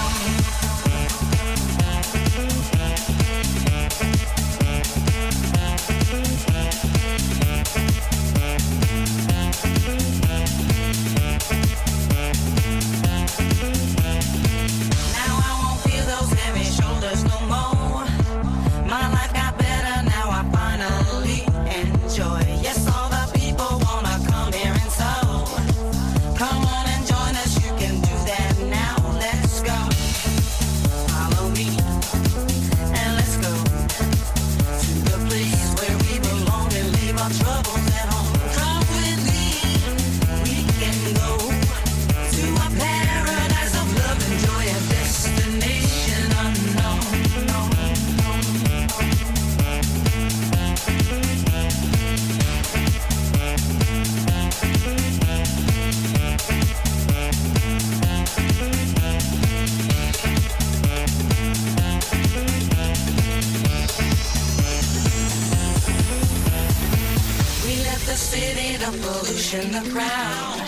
[69.50, 70.68] pollution, the crowd.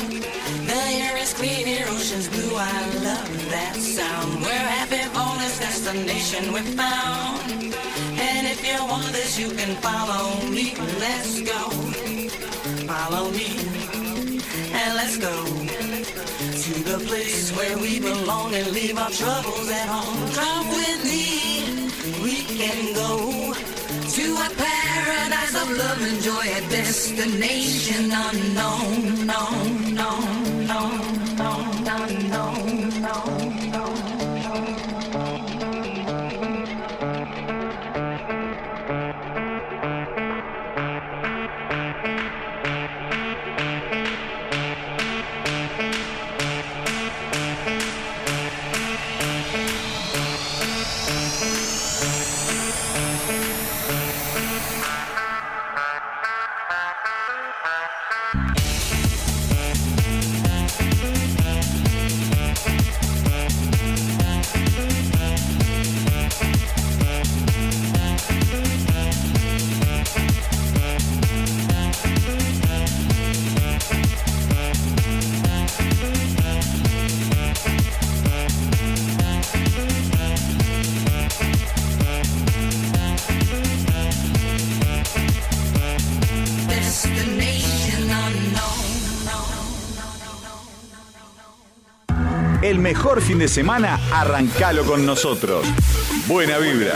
[0.65, 2.55] The air is clean, your ocean's blue.
[2.55, 4.41] I love that sound.
[4.41, 4.97] We're happy
[5.39, 7.51] this destination we found.
[7.51, 10.75] And if you want this, you can follow me.
[10.99, 11.69] Let's go.
[12.87, 13.49] Follow me.
[14.73, 15.45] And let's go
[16.63, 20.31] to the place where we belong and leave our troubles at home.
[20.33, 21.91] Come with me,
[22.23, 23.53] we can go
[24.21, 32.29] to a paradise of love and joy, a destination unknown, known, known, known, known, unknown,
[32.29, 33.40] known, known.
[92.81, 95.65] Mejor fin de semana, arrancalo con nosotros.
[96.27, 96.93] Buena vibra.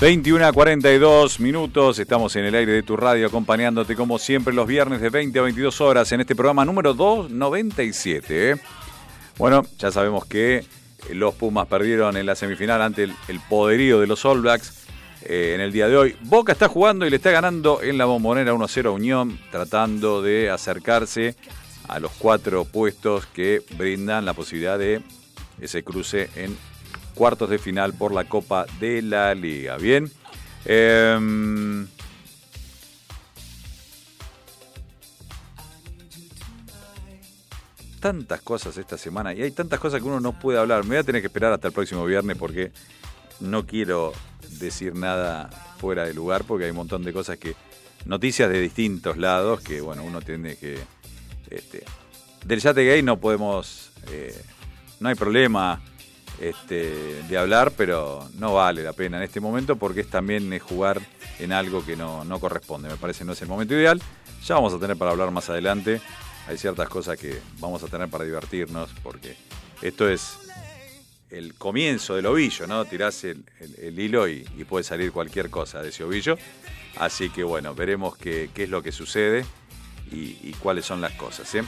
[0.00, 4.66] 21 a 42 minutos, estamos en el aire de tu radio acompañándote como siempre los
[4.66, 8.52] viernes de 20 a 22 horas en este programa número 297.
[8.52, 8.56] ¿eh?
[9.36, 10.64] Bueno, ya sabemos que
[11.12, 14.86] los Pumas perdieron en la semifinal ante el, el poderío de los All Blacks
[15.26, 16.16] eh, en el día de hoy.
[16.22, 20.48] Boca está jugando y le está ganando en la bombonera 1-0 a Unión, tratando de
[20.48, 21.36] acercarse
[21.88, 25.02] a los cuatro puestos que brindan la posibilidad de
[25.60, 26.56] ese cruce en
[27.14, 29.76] cuartos de final por la Copa de la Liga.
[29.76, 30.10] Bien.
[30.64, 31.86] Em,
[38.00, 40.82] tantas cosas esta semana y hay tantas cosas que uno no puede hablar.
[40.84, 42.72] Me voy a tener que esperar hasta el próximo viernes porque
[43.40, 44.12] no quiero
[44.58, 47.54] decir nada fuera de lugar porque hay un montón de cosas que
[48.04, 50.78] noticias de distintos lados que bueno uno tiene que
[51.50, 51.84] este,
[52.44, 54.38] del yate gay no podemos eh,
[55.00, 55.80] no hay problema
[56.40, 60.58] este, de hablar pero no vale la pena en este momento porque es también eh,
[60.58, 61.00] jugar
[61.38, 64.00] en algo que no, no corresponde me parece no es el momento ideal
[64.44, 66.00] ya vamos a tener para hablar más adelante
[66.48, 69.36] hay ciertas cosas que vamos a tener para divertirnos porque
[69.82, 70.38] esto es
[71.30, 72.84] el comienzo del ovillo, ¿no?
[72.84, 73.44] Tirás el,
[73.78, 76.36] el- hilo y, puede salir cualquier cosa de ese ovillo.
[76.96, 79.44] Así que bueno, veremos qué, qué es lo que sucede
[80.10, 81.54] y, y cuáles son las cosas.
[81.54, 81.62] ¿eh?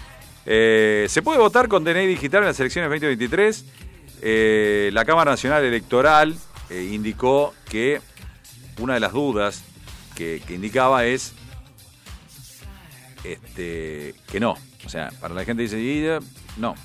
[0.47, 3.65] Eh, se puede votar con DNI digital en las elecciones 2023.
[4.25, 6.37] Eh, la Cámara Nacional Electoral
[6.71, 8.01] eh, indicó que
[8.79, 9.65] una de las dudas
[10.15, 11.33] que, indicaba es
[13.25, 14.57] este, que no.
[14.87, 16.21] O sea, para la gente dice, eh,
[16.57, 16.77] no.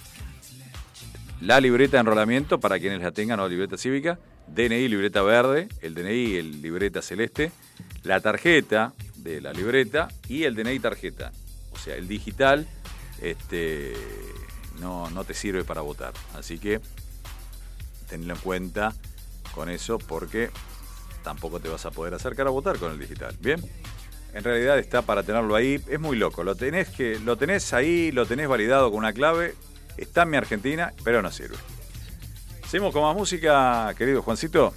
[1.39, 5.68] La libreta de enrolamiento, para quienes la tengan, o la libreta cívica, DNI, libreta verde,
[5.81, 7.51] el DNI, el libreta celeste,
[8.01, 11.31] la tarjeta de la libreta y el DNI tarjeta.
[11.72, 12.68] O sea, el digital
[13.22, 13.93] este,
[14.80, 16.14] no, no te sirve para votar.
[16.34, 16.81] Así que
[18.07, 18.93] tenlo en cuenta
[19.53, 20.49] con eso porque
[21.23, 23.35] tampoco te vas a poder acercar a votar con el digital.
[23.39, 23.61] Bien,
[24.34, 28.11] en realidad está para tenerlo ahí, es muy loco, lo tenés, que, lo tenés ahí,
[28.11, 29.55] lo tenés validado con una clave,
[29.97, 31.57] está en mi Argentina, pero no sirve.
[32.67, 34.73] Seguimos con más música, querido Juancito.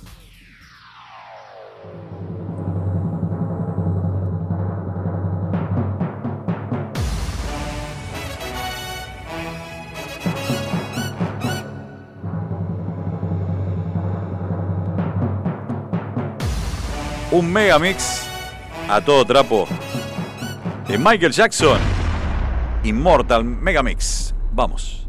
[17.33, 18.27] un megamix
[18.89, 19.69] a todo trapo
[20.89, 21.79] de Michael Jackson.
[22.83, 24.35] Immortal Megamix.
[24.53, 25.00] Vamos.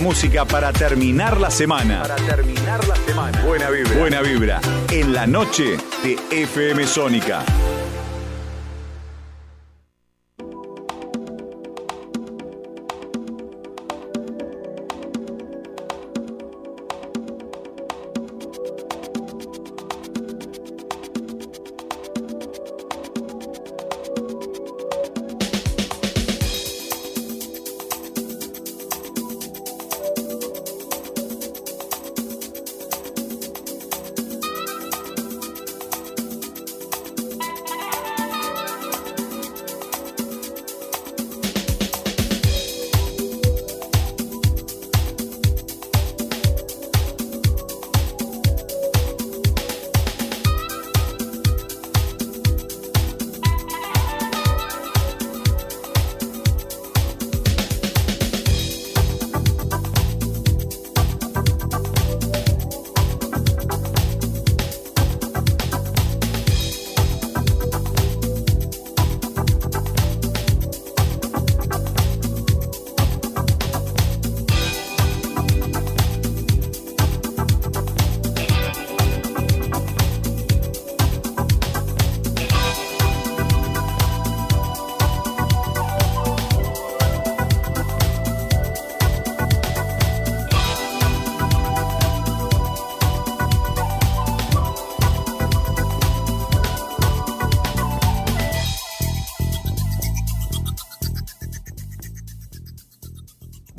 [0.00, 2.02] música para terminar la semana.
[2.02, 3.42] Para terminar la semana.
[3.44, 3.98] Buena vibra.
[3.98, 4.60] Buena vibra.
[4.90, 7.44] En la noche de FM Sónica.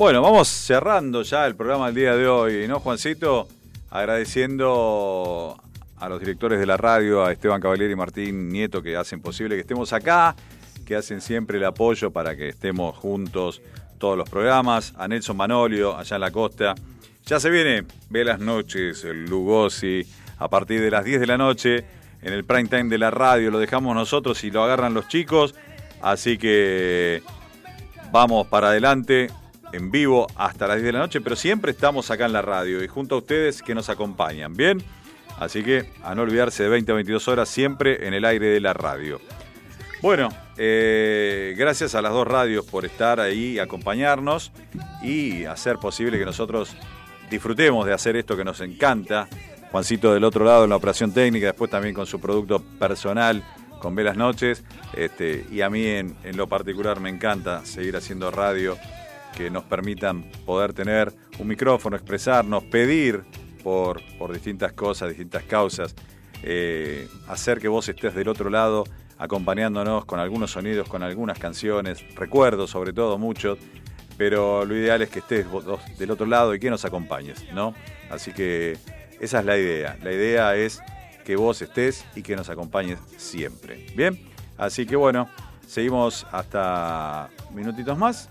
[0.02, 3.48] Bueno, vamos cerrando ya el programa del día de hoy, ¿no, Juancito?
[3.92, 5.62] Agradeciendo
[5.96, 9.54] a los directores de la radio, a Esteban Caballero y Martín Nieto, que hacen posible
[9.54, 10.36] que estemos acá,
[10.88, 13.62] que hacen siempre el apoyo para que estemos juntos
[14.00, 16.74] todos los programas, a Nelson Manolio, allá en la costa.
[17.28, 20.04] Ya se viene Velas Noches, Lugosi,
[20.40, 21.86] a partir de las 10 de la noche,
[22.24, 25.54] en el prime time de la radio, lo dejamos nosotros y lo agarran los chicos,
[26.02, 27.22] así que
[28.12, 29.30] vamos para adelante,
[29.74, 32.84] en vivo hasta las 10 de la noche, pero siempre estamos acá en la radio
[32.84, 34.84] y junto a ustedes que nos acompañan, ¿bien?
[35.40, 38.60] Así que a no olvidarse de 20 a 22 horas siempre en el aire de
[38.60, 39.20] la radio.
[40.02, 44.52] Bueno, eh, gracias a las dos radios por estar ahí, acompañarnos
[45.02, 46.76] y hacer posible que nosotros
[47.30, 49.28] disfrutemos de hacer esto que nos encanta.
[49.72, 53.44] Juancito del otro lado en la operación técnica, después también con su producto personal,
[53.80, 58.78] con Velas Noches, este, y a mí en lo particular me encanta seguir haciendo radio
[59.36, 63.24] que nos permitan poder tener un micrófono, expresarnos, pedir
[63.64, 65.96] por, por distintas cosas, distintas causas,
[66.44, 68.86] eh, hacer que vos estés del otro lado
[69.18, 73.60] acompañándonos con algunos sonidos, con algunas canciones, recuerdos sobre todo muchos,
[74.18, 75.46] pero lo ideal es que estés
[76.00, 77.76] del otro lado y que nos acompañes, ¿no?
[78.10, 78.78] Así que
[79.20, 79.98] esa es la idea.
[80.02, 80.82] La idea es
[81.24, 83.86] que vos estés y que nos acompañes siempre.
[83.96, 84.20] Bien,
[84.58, 85.30] así que bueno,
[85.68, 88.30] seguimos hasta minutitos más.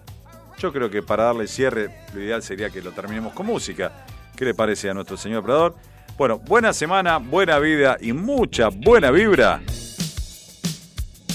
[0.61, 4.05] Yo creo que para darle cierre, lo ideal sería que lo terminemos con música.
[4.37, 5.75] ¿Qué le parece a nuestro señor operador?
[6.19, 9.63] Bueno, buena semana, buena vida y mucha buena vibra.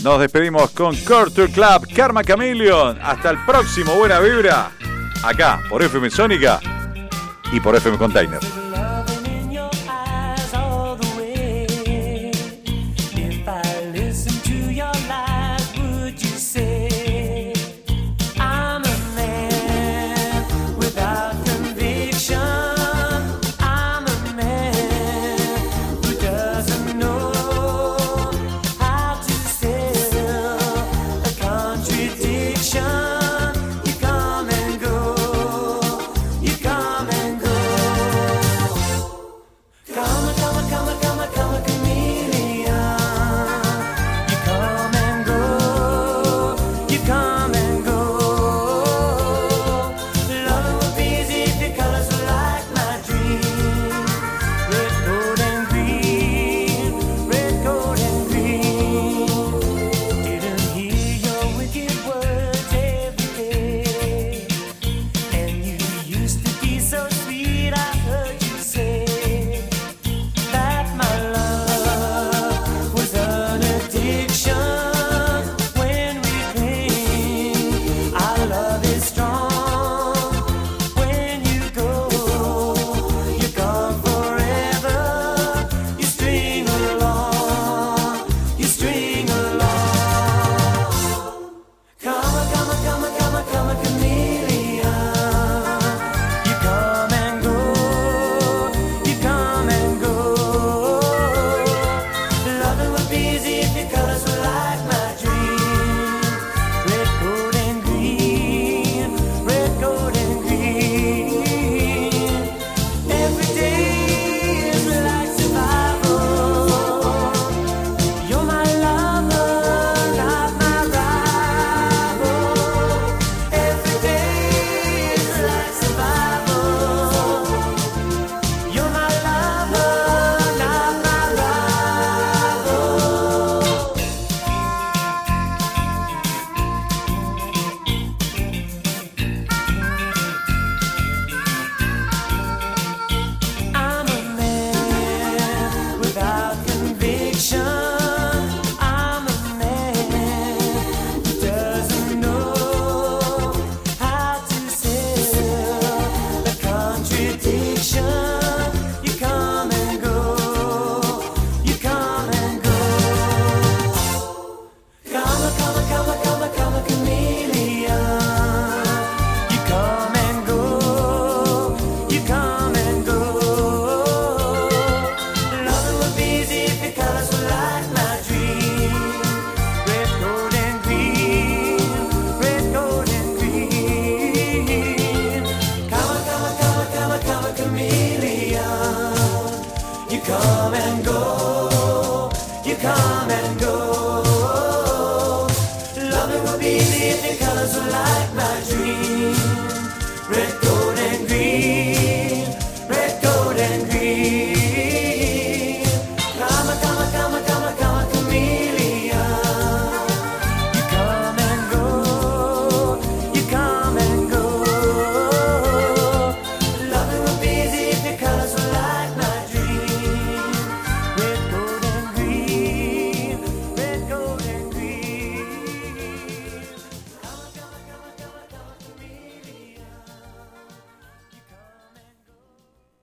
[0.04, 3.00] Nos despedimos con Culture Club, Karma Chameleon.
[3.02, 4.72] Hasta el próximo Buena Vibra.
[5.24, 6.60] Acá, por FM Sónica
[7.52, 8.65] y por FM Container.